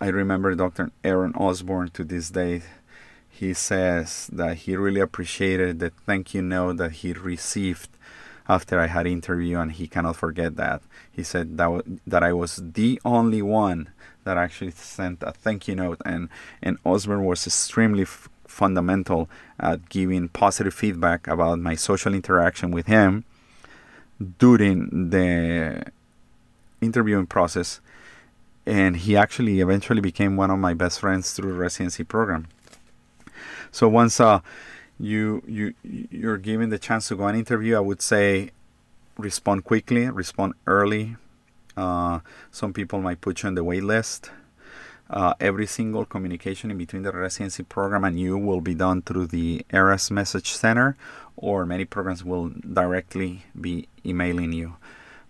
I 0.00 0.08
remember 0.08 0.54
Dr. 0.54 0.90
Aaron 1.04 1.34
Osborne 1.34 1.90
to 1.90 2.04
this 2.04 2.30
day. 2.30 2.62
He 3.34 3.54
says 3.54 4.28
that 4.32 4.58
he 4.58 4.76
really 4.76 5.00
appreciated 5.00 5.80
the 5.80 5.90
thank 6.06 6.34
you 6.34 6.42
note 6.42 6.76
that 6.76 6.92
he 7.00 7.12
received 7.12 7.88
after 8.48 8.78
I 8.78 8.86
had 8.86 9.06
interview, 9.06 9.58
and 9.58 9.72
he 9.72 9.86
cannot 9.88 10.16
forget 10.16 10.56
that. 10.56 10.82
He 11.10 11.22
said 11.22 11.56
that 11.58 11.64
w- 11.64 11.98
that 12.06 12.22
I 12.22 12.32
was 12.32 12.60
the 12.62 13.00
only 13.04 13.42
one 13.42 13.88
that 14.24 14.36
actually 14.36 14.72
sent 14.72 15.22
a 15.22 15.32
thank 15.32 15.66
you 15.66 15.74
note, 15.74 16.00
and 16.04 16.28
and 16.62 16.78
Osborne 16.84 17.24
was 17.24 17.46
extremely 17.46 18.02
f- 18.02 18.28
fundamental 18.46 19.28
at 19.58 19.88
giving 19.88 20.28
positive 20.28 20.74
feedback 20.74 21.26
about 21.26 21.58
my 21.58 21.74
social 21.74 22.14
interaction 22.14 22.70
with 22.70 22.86
him 22.86 23.24
during 24.38 25.10
the 25.10 25.84
interviewing 26.80 27.26
process 27.26 27.80
and 28.66 28.96
he 28.98 29.16
actually 29.16 29.60
eventually 29.60 30.00
became 30.00 30.36
one 30.36 30.50
of 30.50 30.58
my 30.58 30.74
best 30.74 31.00
friends 31.00 31.32
through 31.32 31.52
the 31.52 31.58
residency 31.58 32.04
program 32.04 32.46
so 33.70 33.88
once 33.88 34.20
uh, 34.20 34.40
you 34.98 35.42
you 35.46 35.74
you're 35.82 36.38
given 36.38 36.70
the 36.70 36.78
chance 36.78 37.08
to 37.08 37.16
go 37.16 37.26
and 37.26 37.36
interview, 37.36 37.76
I 37.76 37.80
would 37.80 38.02
say 38.02 38.50
respond 39.18 39.64
quickly, 39.64 40.08
respond 40.08 40.54
early. 40.66 41.16
Uh, 41.76 42.20
some 42.50 42.72
people 42.72 43.00
might 43.00 43.20
put 43.20 43.42
you 43.42 43.48
on 43.48 43.54
the 43.54 43.64
wait 43.64 43.82
list. 43.82 44.30
Uh, 45.10 45.34
every 45.40 45.66
single 45.66 46.06
communication 46.06 46.70
in 46.70 46.78
between 46.78 47.02
the 47.02 47.12
residency 47.12 47.62
program 47.62 48.04
and 48.04 48.18
you 48.18 48.38
will 48.38 48.62
be 48.62 48.74
done 48.74 49.02
through 49.02 49.26
the 49.26 49.64
ERAS 49.70 50.10
message 50.10 50.52
center, 50.52 50.96
or 51.36 51.66
many 51.66 51.84
programs 51.84 52.24
will 52.24 52.50
directly 52.72 53.44
be 53.60 53.88
emailing 54.06 54.52
you. 54.52 54.76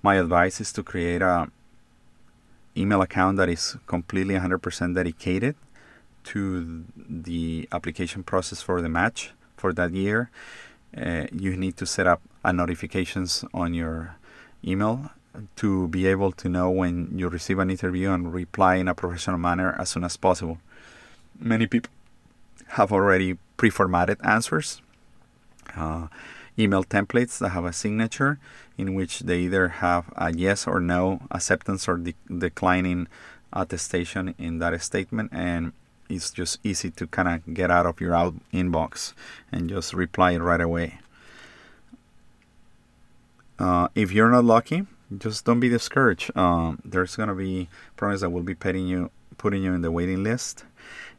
My 0.00 0.16
advice 0.16 0.60
is 0.60 0.72
to 0.74 0.82
create 0.84 1.22
a 1.22 1.50
email 2.76 3.02
account 3.02 3.36
that 3.38 3.48
is 3.48 3.76
completely 3.86 4.34
100% 4.34 4.94
dedicated 4.94 5.56
to 6.24 6.84
the 6.96 7.68
application 7.72 8.22
process 8.22 8.62
for 8.62 8.80
the 8.80 8.88
match 8.88 9.32
for 9.56 9.72
that 9.72 9.92
year, 9.92 10.30
uh, 10.96 11.26
you 11.32 11.56
need 11.56 11.76
to 11.76 11.86
set 11.86 12.06
up 12.06 12.20
a 12.44 12.52
notifications 12.52 13.44
on 13.54 13.74
your 13.74 14.16
email 14.64 15.10
to 15.56 15.88
be 15.88 16.06
able 16.06 16.32
to 16.32 16.48
know 16.48 16.70
when 16.70 17.10
you 17.16 17.28
receive 17.28 17.58
an 17.58 17.70
interview 17.70 18.10
and 18.10 18.34
reply 18.34 18.76
in 18.76 18.88
a 18.88 18.94
professional 18.94 19.38
manner 19.38 19.74
as 19.78 19.90
soon 19.90 20.04
as 20.04 20.16
possible. 20.16 20.58
Many 21.38 21.66
people 21.66 21.90
have 22.68 22.92
already 22.92 23.38
pre-formatted 23.56 24.18
answers, 24.22 24.82
uh, 25.76 26.08
email 26.58 26.84
templates 26.84 27.38
that 27.38 27.50
have 27.50 27.64
a 27.64 27.72
signature 27.72 28.38
in 28.76 28.94
which 28.94 29.20
they 29.20 29.40
either 29.40 29.68
have 29.68 30.12
a 30.16 30.32
yes 30.32 30.66
or 30.66 30.80
no 30.80 31.22
acceptance 31.30 31.88
or 31.88 31.96
de- 31.96 32.14
declining 32.26 33.08
attestation 33.52 34.34
in 34.38 34.58
that 34.58 34.80
statement 34.82 35.30
and 35.32 35.72
it's 36.12 36.30
just 36.30 36.58
easy 36.62 36.90
to 36.90 37.06
kind 37.06 37.28
of 37.28 37.54
get 37.54 37.70
out 37.70 37.86
of 37.86 38.00
your 38.00 38.14
out 38.14 38.34
inbox 38.52 39.14
and 39.50 39.68
just 39.68 39.94
reply 39.94 40.36
right 40.36 40.60
away. 40.60 40.98
Uh, 43.58 43.88
if 43.94 44.12
you're 44.12 44.30
not 44.30 44.44
lucky, 44.44 44.86
just 45.18 45.44
don't 45.44 45.60
be 45.60 45.68
discouraged. 45.68 46.36
Um, 46.36 46.80
there's 46.84 47.16
gonna 47.16 47.34
be 47.34 47.68
programs 47.96 48.20
that 48.20 48.30
will 48.30 48.42
be 48.42 48.54
putting 48.54 48.86
you 48.86 49.10
putting 49.38 49.62
you 49.62 49.72
in 49.72 49.82
the 49.82 49.90
waiting 49.90 50.22
list, 50.22 50.64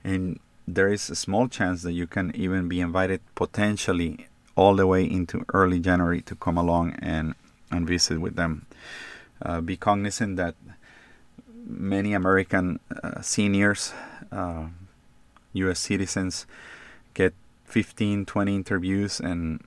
and 0.03 0.39
there 0.67 0.87
is 0.87 1.09
a 1.09 1.15
small 1.15 1.47
chance 1.47 1.81
that 1.83 1.93
you 1.93 2.07
can 2.07 2.33
even 2.35 2.67
be 2.67 2.79
invited 2.79 3.21
potentially 3.35 4.27
all 4.55 4.75
the 4.75 4.87
way 4.87 5.03
into 5.03 5.43
early 5.53 5.79
January 5.79 6.21
to 6.21 6.35
come 6.35 6.57
along 6.57 6.93
and 6.99 7.35
and 7.71 7.87
visit 7.87 8.19
with 8.19 8.35
them. 8.35 8.65
Uh, 9.41 9.59
be 9.61 9.75
cognizant 9.75 10.37
that 10.37 10.55
many 11.65 12.13
American 12.13 12.79
uh, 13.03 13.21
seniors 13.21 13.93
uh, 14.31 14.67
US 15.53 15.79
citizens 15.79 16.45
get 17.13 17.33
15, 17.65 18.25
20 18.25 18.55
interviews, 18.55 19.19
and 19.19 19.63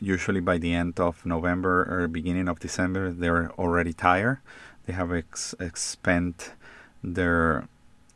usually 0.00 0.40
by 0.40 0.58
the 0.58 0.72
end 0.72 1.00
of 1.00 1.24
November 1.26 1.86
or 1.90 2.08
beginning 2.08 2.48
of 2.48 2.60
December, 2.60 3.12
they're 3.12 3.50
already 3.58 3.92
tired. 3.92 4.38
They 4.86 4.92
have 4.92 5.12
ex- 5.12 5.54
expend 5.58 6.34
their 7.02 7.68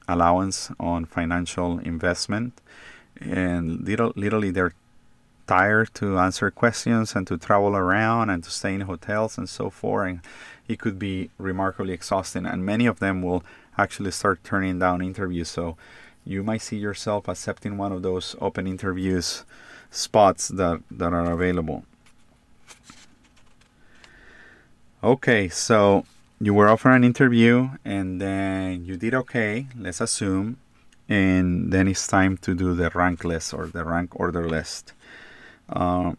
allowance 0.07 0.71
on 0.79 1.05
financial 1.05 1.79
investment, 1.79 2.61
and 3.21 3.85
little, 3.87 4.13
literally 4.17 4.51
they're 4.51 4.75
tired 5.47 5.93
to 5.95 6.19
answer 6.19 6.51
questions 6.51 7.17
and 7.17 7.27
to 7.27 7.39
travel 7.39 7.75
around 7.75 8.29
and 8.31 8.45
to 8.45 8.51
stay 8.51 8.75
in 8.75 8.83
hotels 8.83 9.39
and 9.39 9.49
so 9.49 9.71
forth. 9.71 10.09
And 10.09 10.21
it 10.69 10.79
could 10.79 10.99
be 10.99 11.31
remarkably 11.39 11.95
exhausting, 11.95 12.47
and 12.47 12.65
many 12.65 12.87
of 12.87 13.01
them 13.01 13.23
will 13.23 13.43
actually 13.77 14.11
start 14.11 14.45
turning 14.45 14.79
down 14.79 15.03
interviews. 15.03 15.49
So 15.49 15.77
you 16.29 16.43
might 16.43 16.61
see 16.61 16.77
yourself 16.77 17.27
accepting 17.27 17.79
one 17.79 17.91
of 17.91 18.03
those 18.03 18.37
open 18.39 18.67
interviews 18.67 19.45
spots 19.91 20.49
that, 20.49 20.83
that 20.91 21.15
are 21.15 21.33
available. 21.33 21.85
Okay, 25.03 25.49
so 25.49 26.05
you 26.39 26.53
were 26.53 26.69
offered 26.69 26.93
an 26.93 27.03
interview 27.03 27.71
and 27.83 28.21
then 28.21 28.85
you 28.85 28.99
did 28.99 29.15
okay, 29.15 29.69
let's 29.75 30.03
assume, 30.03 30.59
and 31.09 31.73
then 31.73 31.89
it's 31.89 32.07
time 32.07 32.37
to 32.39 32.55
do 32.55 32.75
the 32.75 32.91
rank 32.91 33.25
list 33.25 33.55
or 33.55 33.67
the 33.67 33.83
rank 33.85 34.11
order 34.21 34.47
list. 34.47 34.93
Uh, 35.71 36.13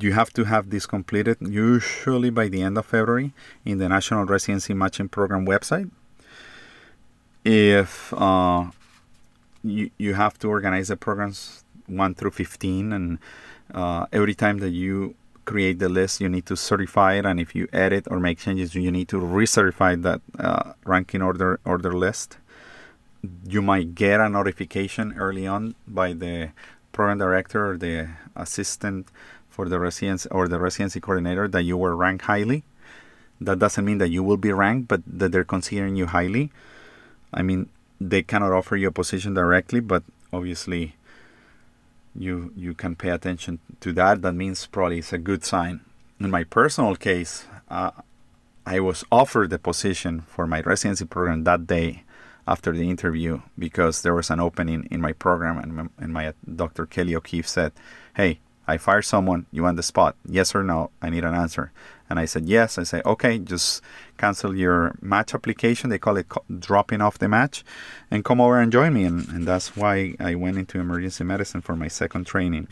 you 0.00 0.12
have 0.12 0.32
to 0.32 0.44
have 0.44 0.70
this 0.70 0.86
completed 0.86 1.36
usually 1.40 2.30
by 2.30 2.48
the 2.48 2.62
end 2.62 2.76
of 2.76 2.86
February 2.86 3.32
in 3.64 3.78
the 3.78 3.88
National 3.88 4.24
Residency 4.24 4.74
Matching 4.74 5.08
Program 5.08 5.46
website. 5.46 5.88
If 7.44 8.12
uh, 8.12 8.66
you, 9.62 9.90
you 9.98 10.14
have 10.14 10.38
to 10.40 10.48
organize 10.48 10.88
the 10.88 10.96
programs 10.96 11.64
1 11.86 12.14
through 12.14 12.30
15, 12.32 12.92
and 12.92 13.18
uh, 13.74 14.06
every 14.12 14.34
time 14.34 14.58
that 14.58 14.70
you 14.70 15.14
create 15.44 15.78
the 15.78 15.88
list, 15.88 16.20
you 16.20 16.28
need 16.28 16.46
to 16.46 16.56
certify 16.56 17.14
it, 17.14 17.26
and 17.26 17.40
if 17.40 17.54
you 17.54 17.68
edit 17.72 18.06
or 18.10 18.20
make 18.20 18.38
changes, 18.38 18.74
you 18.74 18.90
need 18.90 19.08
to 19.08 19.16
recertify 19.16 20.00
that 20.02 20.20
uh, 20.38 20.72
ranking 20.84 21.22
order 21.22 21.60
order 21.64 21.92
list. 21.92 22.38
You 23.46 23.62
might 23.62 23.94
get 23.94 24.20
a 24.20 24.28
notification 24.28 25.14
early 25.16 25.46
on 25.46 25.74
by 25.86 26.12
the 26.12 26.50
program 26.90 27.18
director 27.18 27.70
or 27.70 27.76
the 27.76 28.10
assistant 28.34 29.08
for 29.48 29.68
the 29.68 29.78
residency 29.78 30.28
or 30.30 30.48
the 30.48 30.58
residency 30.58 31.00
coordinator 31.00 31.46
that 31.48 31.62
you 31.62 31.76
were 31.76 31.94
ranked 31.94 32.24
highly. 32.24 32.64
That 33.40 33.58
doesn't 33.58 33.84
mean 33.84 33.98
that 33.98 34.08
you 34.08 34.22
will 34.22 34.36
be 34.36 34.52
ranked, 34.52 34.88
but 34.88 35.02
that 35.06 35.32
they're 35.32 35.44
considering 35.44 35.96
you 35.96 36.06
highly. 36.06 36.50
I 37.34 37.42
mean, 37.42 37.68
they 38.10 38.22
cannot 38.22 38.52
offer 38.52 38.76
you 38.76 38.88
a 38.88 38.92
position 38.92 39.34
directly, 39.34 39.80
but 39.80 40.02
obviously 40.32 40.94
you 42.14 42.52
you 42.56 42.74
can 42.74 42.94
pay 42.94 43.10
attention 43.10 43.58
to 43.80 43.92
that. 43.94 44.22
That 44.22 44.34
means 44.34 44.66
probably 44.66 44.98
it's 44.98 45.12
a 45.12 45.18
good 45.18 45.44
sign. 45.44 45.80
In 46.20 46.30
my 46.30 46.44
personal 46.44 46.94
case, 46.96 47.46
uh, 47.68 47.90
I 48.66 48.80
was 48.80 49.04
offered 49.10 49.50
the 49.50 49.58
position 49.58 50.22
for 50.28 50.46
my 50.46 50.60
residency 50.60 51.04
program 51.04 51.44
that 51.44 51.66
day 51.66 52.04
after 52.46 52.72
the 52.72 52.88
interview 52.88 53.40
because 53.58 54.02
there 54.02 54.14
was 54.14 54.30
an 54.30 54.40
opening 54.40 54.86
in 54.90 55.00
my 55.00 55.12
program, 55.12 55.58
and, 55.58 55.90
and 55.98 56.12
my 56.12 56.34
Dr. 56.44 56.86
Kelly 56.86 57.14
O'Keefe 57.14 57.48
said, 57.48 57.72
"Hey, 58.16 58.40
I 58.66 58.76
fired 58.78 59.02
someone. 59.04 59.46
You 59.50 59.62
want 59.62 59.76
the 59.76 59.82
spot? 59.82 60.16
Yes 60.26 60.54
or 60.54 60.62
no? 60.62 60.90
I 61.00 61.10
need 61.10 61.24
an 61.24 61.34
answer." 61.34 61.72
And 62.12 62.20
I 62.20 62.26
said 62.26 62.44
yes. 62.44 62.76
I 62.76 62.82
say, 62.82 63.00
"Okay, 63.06 63.38
just 63.38 63.80
cancel 64.18 64.54
your 64.54 64.94
match 65.00 65.32
application. 65.34 65.88
They 65.88 65.98
call 65.98 66.18
it 66.18 66.26
dropping 66.68 67.00
off 67.00 67.16
the 67.16 67.26
match, 67.38 67.64
and 68.10 68.22
come 68.22 68.38
over 68.38 68.60
and 68.60 68.70
join 68.70 68.92
me." 68.92 69.04
And, 69.04 69.26
and 69.28 69.48
that's 69.48 69.74
why 69.80 70.14
I 70.20 70.34
went 70.34 70.58
into 70.58 70.78
emergency 70.78 71.24
medicine 71.24 71.62
for 71.62 71.74
my 71.74 71.88
second 71.88 72.26
training. 72.26 72.68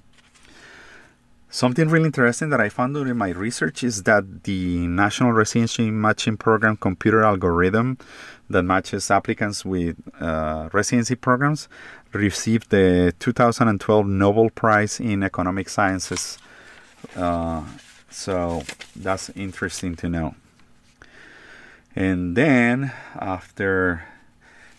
Something 1.48 1.88
really 1.88 2.04
interesting 2.12 2.50
that 2.50 2.60
I 2.60 2.68
found 2.68 2.94
during 2.94 3.16
my 3.16 3.30
research 3.30 3.82
is 3.82 4.02
that 4.02 4.44
the 4.44 4.86
National 4.86 5.32
Residency 5.32 5.90
Matching 5.90 6.36
Program 6.36 6.76
computer 6.76 7.22
algorithm 7.24 7.96
that 8.50 8.62
matches 8.62 9.10
applicants 9.10 9.64
with 9.64 9.96
uh, 10.20 10.68
residency 10.74 11.14
programs 11.14 11.66
received 12.12 12.68
the 12.68 13.14
2012 13.18 14.06
Nobel 14.06 14.50
Prize 14.50 15.00
in 15.00 15.22
Economic 15.22 15.70
Sciences. 15.70 16.36
Uh, 17.16 17.64
so 18.10 18.62
that's 18.94 19.30
interesting 19.30 19.96
to 19.96 20.08
know. 20.08 20.34
And 21.96 22.36
then 22.36 22.92
after 23.14 24.04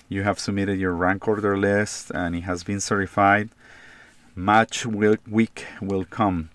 you 0.10 0.24
have 0.24 0.40
submitted 0.40 0.80
your 0.80 0.94
rank 0.94 1.28
order 1.28 1.58
list 1.58 2.12
and 2.12 2.36
it 2.36 2.42
has 2.42 2.64
been 2.64 2.80
certified, 2.80 3.50
match 4.36 4.86
week 4.86 5.66
will 5.82 6.06
come. 6.06 6.50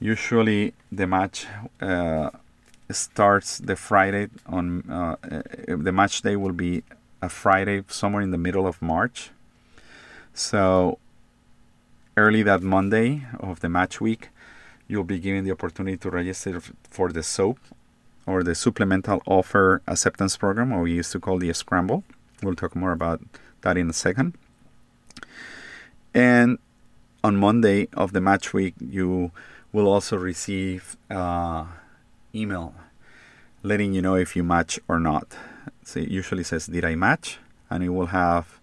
Usually 0.00 0.74
the 0.92 1.06
match 1.06 1.46
uh, 1.80 2.30
starts 2.90 3.58
the 3.58 3.76
Friday 3.76 4.28
on 4.46 4.88
uh, 4.90 5.16
the 5.66 5.92
match 5.92 6.22
day 6.22 6.36
will 6.36 6.52
be 6.52 6.82
a 7.20 7.28
Friday 7.28 7.82
somewhere 7.88 8.22
in 8.22 8.30
the 8.30 8.38
middle 8.38 8.66
of 8.66 8.80
March. 8.80 9.30
So 10.34 10.98
early 12.16 12.42
that 12.44 12.62
Monday 12.62 13.26
of 13.40 13.60
the 13.60 13.68
match 13.68 14.00
week, 14.00 14.28
you'll 14.88 15.04
be 15.04 15.18
given 15.18 15.44
the 15.44 15.52
opportunity 15.52 15.96
to 15.98 16.10
register 16.10 16.60
for 16.90 17.12
the 17.12 17.22
SOAP 17.22 17.58
or 18.26 18.42
the 18.42 18.54
Supplemental 18.54 19.22
Offer 19.26 19.82
Acceptance 19.86 20.36
Program, 20.36 20.72
or 20.72 20.82
we 20.82 20.92
used 20.92 21.12
to 21.12 21.20
call 21.20 21.38
the 21.38 21.52
Scramble. 21.52 22.04
We'll 22.42 22.54
talk 22.54 22.74
more 22.74 22.92
about 22.92 23.20
that 23.60 23.76
in 23.76 23.88
a 23.90 23.92
second. 23.92 24.36
And 26.14 26.58
on 27.22 27.36
Monday 27.36 27.88
of 27.92 28.12
the 28.12 28.20
match 28.20 28.52
week, 28.52 28.74
you 28.80 29.30
will 29.72 29.86
also 29.86 30.16
receive 30.16 30.96
uh, 31.10 31.66
email 32.34 32.74
letting 33.62 33.92
you 33.92 34.02
know 34.02 34.14
if 34.14 34.36
you 34.36 34.42
match 34.42 34.78
or 34.88 34.98
not. 34.98 35.36
So 35.84 36.00
it 36.00 36.08
usually 36.08 36.44
says, 36.44 36.66
Did 36.66 36.84
I 36.84 36.94
match? 36.94 37.38
And 37.70 37.82
it 37.82 37.90
will 37.90 38.06
have 38.06 38.60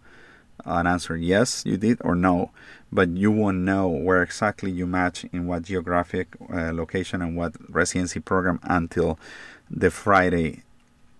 an 0.66 0.88
answer 0.88 1.16
yes, 1.16 1.64
you 1.66 1.78
did, 1.78 2.00
or 2.02 2.16
no. 2.16 2.52
But 2.96 3.10
you 3.10 3.32
won't 3.32 3.60
know 3.60 3.88
where 3.88 4.24
exactly 4.24 4.72
you 4.72 4.88
match 4.88 5.26
in 5.34 5.48
what 5.48 5.64
geographic 5.64 6.28
uh, 6.42 6.72
location 6.82 7.22
and 7.22 7.36
what 7.36 7.54
residency 7.70 8.20
program 8.20 8.60
until 8.64 9.20
the 9.70 9.92
Friday 9.92 10.64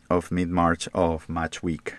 of 0.10 0.32
mid 0.32 0.50
March 0.50 0.88
of 0.94 1.28
match 1.28 1.62
week. 1.62 1.96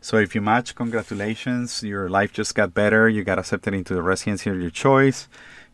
So 0.00 0.16
if 0.16 0.34
you 0.34 0.40
match, 0.40 0.74
congratulations, 0.74 1.82
your 1.82 2.08
life 2.08 2.32
just 2.32 2.54
got 2.54 2.74
better. 2.74 3.08
You 3.08 3.22
got 3.24 3.38
accepted 3.38 3.74
into 3.74 3.94
the 3.94 4.02
residency 4.02 4.50
of 4.50 4.60
your 4.60 4.70
choice 4.70 5.28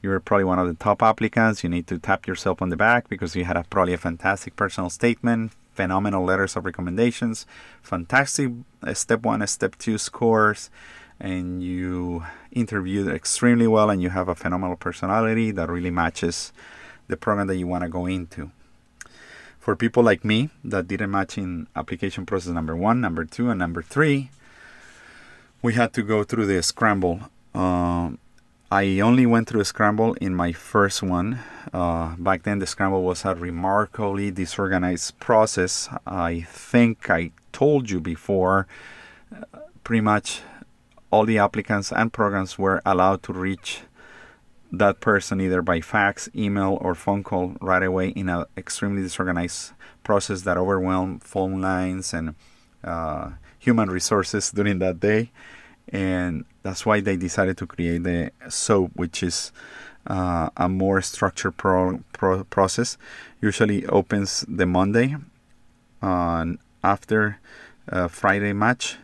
you're 0.05 0.21
probably 0.21 0.45
one 0.45 0.59
of 0.59 0.69
the 0.69 0.75
top 0.75 1.03
applicants. 1.03 1.65
You 1.65 1.71
need 1.71 1.87
to 1.87 1.99
tap 1.99 2.27
yourself 2.27 2.61
on 2.61 2.69
the 2.69 2.77
back 2.77 3.09
because 3.09 3.35
you 3.35 3.47
had 3.47 3.57
a, 3.57 3.65
probably 3.65 3.95
a 3.95 3.99
fantastic 3.99 4.55
personal 4.55 4.91
statement, 4.91 5.53
phenomenal 5.73 6.23
letters 6.23 6.57
of 6.57 6.67
recommendations, 6.67 7.47
fantastic 7.83 8.53
uh, 8.83 8.93
step 8.93 9.23
one, 9.23 9.45
step 9.47 9.77
two 9.79 9.97
scores, 9.97 10.69
and 11.25 11.63
you 11.63 12.23
interviewed 12.53 13.09
extremely 13.09 13.67
well 13.67 13.89
and 13.89 14.03
you 14.03 14.11
have 14.11 14.29
a 14.29 14.35
phenomenal 14.35 14.77
personality 14.77 15.51
that 15.51 15.71
really 15.71 15.91
matches 15.91 16.53
the 17.09 17.17
program 17.17 17.47
that 17.47 17.57
you 17.57 17.67
want 17.67 17.83
to 17.83 17.89
go 17.89 18.05
into. 18.05 18.51
For 19.59 19.75
people 19.75 20.03
like 20.03 20.23
me 20.23 20.51
that 20.63 20.87
didn't 20.87 21.11
match 21.11 21.39
in 21.39 21.67
application 21.75 22.27
process 22.27 22.53
number 22.53 22.77
one, 22.77 23.01
number 23.01 23.25
two, 23.25 23.49
and 23.49 23.59
number 23.59 23.81
three, 23.81 24.31
we 25.63 25.73
had 25.73 25.95
to 25.95 26.03
go 26.03 26.25
through 26.25 26.45
the 26.45 26.63
scramble. 26.63 27.21
Um, 27.55 28.19
I 28.71 29.01
only 29.01 29.25
went 29.25 29.49
through 29.49 29.63
a 29.63 29.65
scramble 29.65 30.13
in 30.21 30.35
my 30.35 30.53
first 30.53 31.03
one. 31.03 31.39
Uh, 31.73 32.17
back 32.19 32.43
then, 32.43 32.59
the 32.59 32.67
scramble 32.67 33.03
was 33.03 33.25
a 33.25 33.35
remarkably 33.35 34.31
disorganized 34.31 35.19
process. 35.21 35.89
I 36.07 36.43
think 36.43 37.09
I 37.09 37.31
told 37.53 37.89
you 37.89 37.99
before, 37.99 38.67
uh, 39.35 39.61
pretty 39.85 40.03
much 40.03 40.43
all 41.15 41.25
the 41.25 41.39
applicants 41.39 41.93
and 41.93 42.13
programs 42.13 42.59
were 42.59 42.83
allowed 42.85 43.23
to 43.23 43.33
reach 43.33 43.83
that 44.73 44.99
person 44.99 45.41
either 45.41 45.63
by 45.63 45.81
fax, 45.81 46.29
email, 46.35 46.77
or 46.81 46.93
phone 46.97 47.23
call 47.23 47.55
right 47.61 47.85
away 47.85 48.09
in 48.09 48.29
an 48.29 48.45
extremely 48.57 49.03
disorganized 49.03 49.73
process 50.03 50.43
that 50.43 50.57
overwhelmed 50.57 51.23
phone 51.23 51.61
lines 51.61 52.13
and 52.13 52.35
uh, 52.83 53.31
human 53.61 53.89
resources 53.89 54.51
during 54.59 54.81
that 54.81 54.99
day 54.99 55.31
and 55.89 56.45
that's 56.65 56.85
why 56.85 57.01
they 57.01 57.17
decided 57.17 57.57
to 57.59 57.67
create 57.67 58.03
the 58.03 58.33
SOAP, 58.49 58.91
which 58.95 59.23
is 59.23 59.53
uh, 60.09 60.49
a 60.57 60.69
more 60.69 61.01
structured 61.03 61.57
pro, 61.57 62.01
pro 62.13 62.43
process. 62.45 62.97
Usually 63.41 63.87
opens 63.87 64.45
the 64.49 64.67
Monday 64.67 65.15
on 66.03 66.59
after 66.83 67.39
uh, 67.89 68.09
Friday 68.09 68.53
match, 68.53 68.97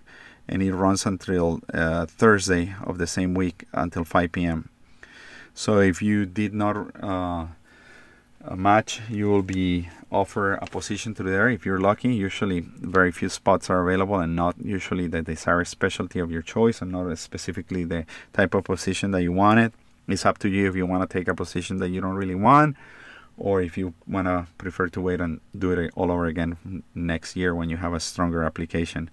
and 0.50 0.62
it 0.62 0.74
runs 0.74 1.06
until 1.06 1.60
uh, 1.72 2.04
Thursday 2.06 2.74
of 2.82 2.98
the 2.98 3.06
same 3.06 3.34
week 3.34 3.64
until 3.72 4.04
5 4.04 4.32
p.m. 4.32 4.68
So 5.54 5.78
if 5.78 6.02
you 6.02 6.26
did 6.26 6.52
not 6.52 6.76
uh, 7.02 7.46
match, 8.54 9.00
you 9.08 9.28
will 9.28 9.42
be 9.42 9.88
offered 10.10 10.58
a 10.60 10.66
position 10.66 11.14
to 11.14 11.22
there 11.22 11.48
if 11.48 11.64
you're 11.64 11.78
lucky. 11.78 12.12
Usually, 12.12 12.60
very 12.60 13.12
few 13.12 13.28
spots 13.28 13.70
are 13.70 13.80
available, 13.88 14.18
and 14.18 14.34
not 14.34 14.56
usually 14.60 15.06
the 15.06 15.22
desired 15.22 15.68
specialty 15.68 16.18
of 16.18 16.32
your 16.32 16.42
choice, 16.42 16.82
and 16.82 16.90
not 16.90 17.16
specifically 17.18 17.84
the 17.84 18.04
type 18.32 18.52
of 18.54 18.64
position 18.64 19.12
that 19.12 19.22
you 19.22 19.32
wanted. 19.32 19.72
It's 20.08 20.26
up 20.26 20.38
to 20.38 20.48
you 20.48 20.68
if 20.68 20.74
you 20.74 20.84
want 20.84 21.08
to 21.08 21.18
take 21.18 21.28
a 21.28 21.34
position 21.34 21.76
that 21.76 21.90
you 21.90 22.00
don't 22.00 22.16
really 22.16 22.34
want, 22.34 22.76
or 23.38 23.62
if 23.62 23.78
you 23.78 23.94
want 24.08 24.26
to 24.26 24.48
prefer 24.58 24.88
to 24.88 25.00
wait 25.00 25.20
and 25.20 25.40
do 25.56 25.70
it 25.70 25.92
all 25.94 26.10
over 26.10 26.26
again 26.26 26.82
next 26.92 27.36
year 27.36 27.54
when 27.54 27.70
you 27.70 27.76
have 27.76 27.94
a 27.94 28.00
stronger 28.00 28.42
application. 28.42 29.10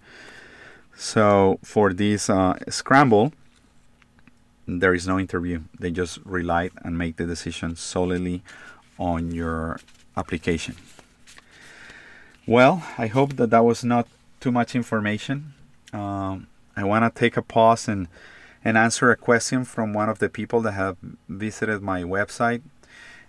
So 0.99 1.59
for 1.63 1.93
this 1.93 2.27
uh, 2.27 2.57
scramble, 2.69 3.31
there 4.67 4.95
is 4.95 5.07
no 5.07 5.19
interview. 5.19 5.61
They 5.79 5.91
just 5.91 6.17
rely 6.25 6.71
and 6.83 6.97
make 6.97 7.17
the 7.17 7.27
decision 7.27 7.75
solely 7.75 8.41
on 8.97 9.31
your 9.31 9.79
application. 10.17 10.75
Well, 12.47 12.83
I 12.97 13.07
hope 13.07 13.35
that 13.35 13.51
that 13.51 13.63
was 13.63 13.83
not 13.83 14.07
too 14.39 14.51
much 14.51 14.75
information. 14.75 15.53
Um, 15.93 16.47
I 16.75 16.83
want 16.83 17.05
to 17.05 17.19
take 17.19 17.37
a 17.37 17.43
pause 17.43 17.87
and, 17.87 18.07
and 18.65 18.75
answer 18.75 19.11
a 19.11 19.15
question 19.15 19.65
from 19.65 19.93
one 19.93 20.09
of 20.09 20.17
the 20.17 20.29
people 20.29 20.61
that 20.61 20.71
have 20.71 20.97
visited 21.29 21.83
my 21.83 22.01
website. 22.01 22.63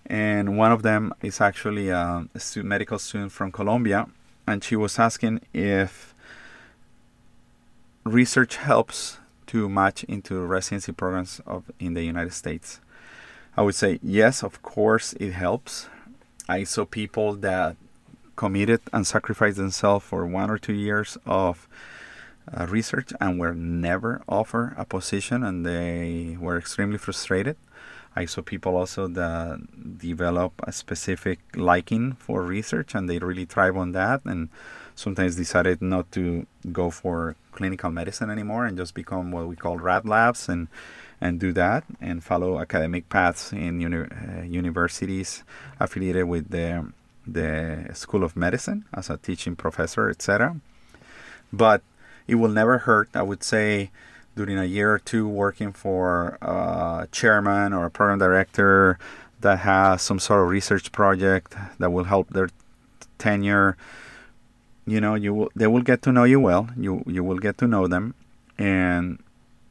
And 0.07 0.57
one 0.57 0.73
of 0.73 0.83
them 0.83 1.13
is 1.21 1.39
actually 1.39 1.91
a, 1.91 2.27
a 2.35 2.63
medical 2.63 2.99
student 2.99 3.33
from 3.33 3.53
Colombia. 3.53 4.07
And 4.47 4.65
she 4.65 4.75
was 4.75 4.99
asking 4.99 5.41
if 5.53 6.08
research 8.09 8.57
helps 8.57 9.19
to 9.47 9.69
match 9.69 10.05
into 10.05 10.41
residency 10.41 10.93
programs 10.93 11.41
of 11.47 11.71
in 11.79 11.95
the 11.95 12.03
United 12.05 12.33
States. 12.33 12.81
I 13.57 13.63
would 13.63 13.75
say 13.75 13.99
yes, 14.03 14.43
of 14.43 14.63
course 14.63 15.15
it 15.15 15.33
helps. 15.33 15.89
I 16.49 16.65
saw 16.65 16.85
people 16.85 17.35
that 17.35 17.77
committed 18.37 18.81
and 18.93 19.07
sacrificed 19.07 19.57
themselves 19.57 20.05
for 20.05 20.25
one 20.27 20.51
or 20.51 20.59
two 20.59 20.73
years 20.73 21.19
of 21.27 21.69
uh, 22.57 22.67
research 22.67 23.13
and 23.21 23.39
were 23.39 23.55
never 23.55 24.23
offered 24.29 24.75
a 24.77 24.85
position 24.85 25.43
and 25.43 25.67
they 25.67 26.37
were 26.41 26.57
extremely 26.57 26.99
frustrated. 26.99 27.57
I 28.15 28.25
saw 28.25 28.43
people 28.43 28.77
also 28.77 29.07
that 29.09 29.99
develop 29.99 30.53
a 30.63 30.73
specific 30.73 31.41
liking 31.55 32.13
for 32.13 32.43
research 32.43 32.95
and 32.95 33.09
they 33.09 33.19
really 33.19 33.45
thrive 33.45 33.77
on 33.77 33.93
that 33.93 34.25
and 34.25 34.49
sometimes 34.99 35.37
decided 35.37 35.81
not 35.81 36.11
to 36.11 36.47
go 36.73 36.91
for 36.91 37.37
clinical 37.53 37.91
medicine 37.91 38.31
anymore 38.31 38.67
and 38.67 38.77
just 38.77 38.95
become 38.95 39.31
what 39.31 39.47
we 39.47 39.57
call 39.57 39.77
rat 39.77 40.05
labs 40.05 40.49
and 40.49 40.69
and 41.21 41.41
do 41.41 41.53
that 41.53 41.85
and 42.01 42.23
follow 42.23 42.61
academic 42.61 43.09
paths 43.09 43.53
in 43.53 43.81
uni- 43.81 44.09
uh, 44.11 44.43
universities 44.43 45.43
affiliated 45.81 46.25
with 46.25 46.51
the 46.51 46.87
the 47.27 47.91
School 47.93 48.25
of 48.25 48.37
Medicine 48.37 48.85
as 48.95 49.11
a 49.11 49.17
teaching 49.19 49.55
professor, 49.55 50.09
etc. 50.09 50.57
But 51.53 51.83
it 52.27 52.37
will 52.37 52.49
never 52.49 52.79
hurt, 52.79 53.09
I 53.15 53.23
would 53.23 53.43
say, 53.43 53.91
during 54.35 54.59
a 54.59 54.65
year 54.65 54.95
or 54.95 54.99
two 54.99 55.29
working 55.29 55.73
for 55.73 56.39
a 56.41 57.09
chairman 57.13 57.73
or 57.73 57.87
a 57.87 57.91
program 57.91 58.19
director 58.19 58.99
that 59.41 59.59
has 59.61 60.03
some 60.03 60.19
sort 60.19 60.43
of 60.43 60.49
research 60.49 60.91
project 60.93 61.55
that 61.79 61.91
will 61.91 62.05
help 62.05 62.31
their 62.31 62.49
tenure. 63.19 63.77
You 64.89 65.03
know, 65.03 65.15
you 65.15 65.35
will 65.35 65.51
they 65.55 65.67
will 65.67 65.83
get 65.83 66.01
to 66.03 66.13
know 66.13 66.25
you 66.25 66.41
well. 66.41 66.71
You 66.77 67.03
you 67.07 67.23
will 67.23 67.39
get 67.39 67.59
to 67.59 67.67
know 67.67 67.87
them, 67.87 68.15
and 68.57 69.23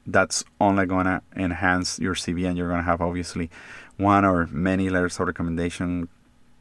that's 0.06 0.44
only 0.62 0.86
gonna 0.86 1.24
enhance 1.36 1.98
your 2.00 2.14
CV, 2.14 2.48
and 2.48 2.56
you're 2.56 2.70
gonna 2.70 2.84
have 2.84 3.02
obviously 3.02 3.50
one 3.98 4.24
or 4.26 4.48
many 4.52 4.90
letters 4.92 5.20
of 5.20 5.26
recommendation 5.26 6.08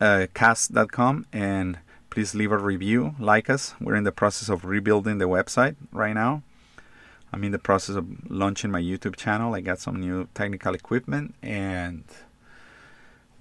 uh, 0.00 0.26
cast.com, 0.34 1.26
and 1.32 1.78
please 2.10 2.34
leave 2.34 2.50
a 2.52 2.58
review, 2.58 3.14
like 3.18 3.48
us. 3.48 3.74
We're 3.80 3.94
in 3.94 4.04
the 4.04 4.12
process 4.12 4.50
of 4.50 4.66
rebuilding 4.66 5.16
the 5.18 5.26
website 5.26 5.76
right 5.92 6.12
now. 6.12 6.42
I'm 7.32 7.44
in 7.44 7.52
the 7.52 7.58
process 7.58 7.96
of 7.96 8.30
launching 8.30 8.70
my 8.70 8.82
YouTube 8.82 9.16
channel. 9.16 9.54
I 9.54 9.62
got 9.62 9.78
some 9.78 9.98
new 9.98 10.28
technical 10.34 10.74
equipment 10.74 11.34
and 11.42 12.04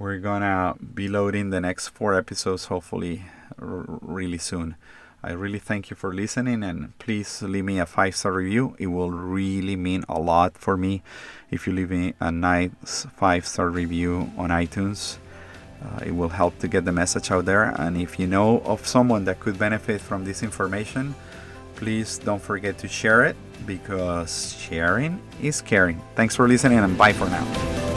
we're 0.02 0.18
gonna 0.18 0.76
be 0.96 1.08
loading 1.08 1.52
the 1.52 1.62
next 1.62 1.90
four 1.90 2.16
episodes 2.16 2.66
hopefully 2.66 3.24
r- 3.62 3.86
really 4.02 4.40
soon. 4.40 4.76
I 5.24 5.34
really 5.34 5.60
thank 5.60 5.92
you 5.92 5.96
for 5.96 6.12
listening 6.12 6.64
and 6.64 6.98
please 6.98 7.44
leave 7.44 7.66
me 7.66 7.78
a 7.78 7.86
five 7.86 8.16
star 8.16 8.32
review. 8.32 8.76
It 8.80 8.88
will 8.88 9.12
really 9.12 9.76
mean 9.76 10.04
a 10.10 10.20
lot 10.20 10.58
for 10.58 10.76
me 10.76 11.04
if 11.52 11.68
you 11.68 11.74
leave 11.74 11.92
me 11.92 12.16
a 12.20 12.32
nice 12.32 13.06
five 13.16 13.46
star 13.46 13.70
review 13.70 14.32
on 14.38 14.50
iTunes. 14.50 15.18
Uh, 15.84 16.00
it 16.08 16.16
will 16.16 16.30
help 16.30 16.58
to 16.60 16.68
get 16.68 16.84
the 16.86 16.92
message 16.92 17.30
out 17.30 17.46
there. 17.46 17.76
And 17.80 17.96
if 17.96 18.20
you 18.20 18.26
know 18.26 18.62
of 18.62 18.88
someone 18.88 19.26
that 19.26 19.40
could 19.40 19.60
benefit 19.60 20.02
from 20.02 20.26
this 20.26 20.42
information, 20.42 21.14
please 21.76 22.18
don't 22.18 22.42
forget 22.42 22.80
to 22.80 22.88
share 22.88 23.24
it 23.24 23.36
because 23.68 24.56
sharing 24.60 25.22
is 25.42 25.62
caring. 25.62 26.02
Thanks 26.16 26.36
for 26.36 26.48
listening 26.48 26.80
and 26.80 26.98
bye 26.98 27.14
for 27.14 27.30
now. 27.30 27.91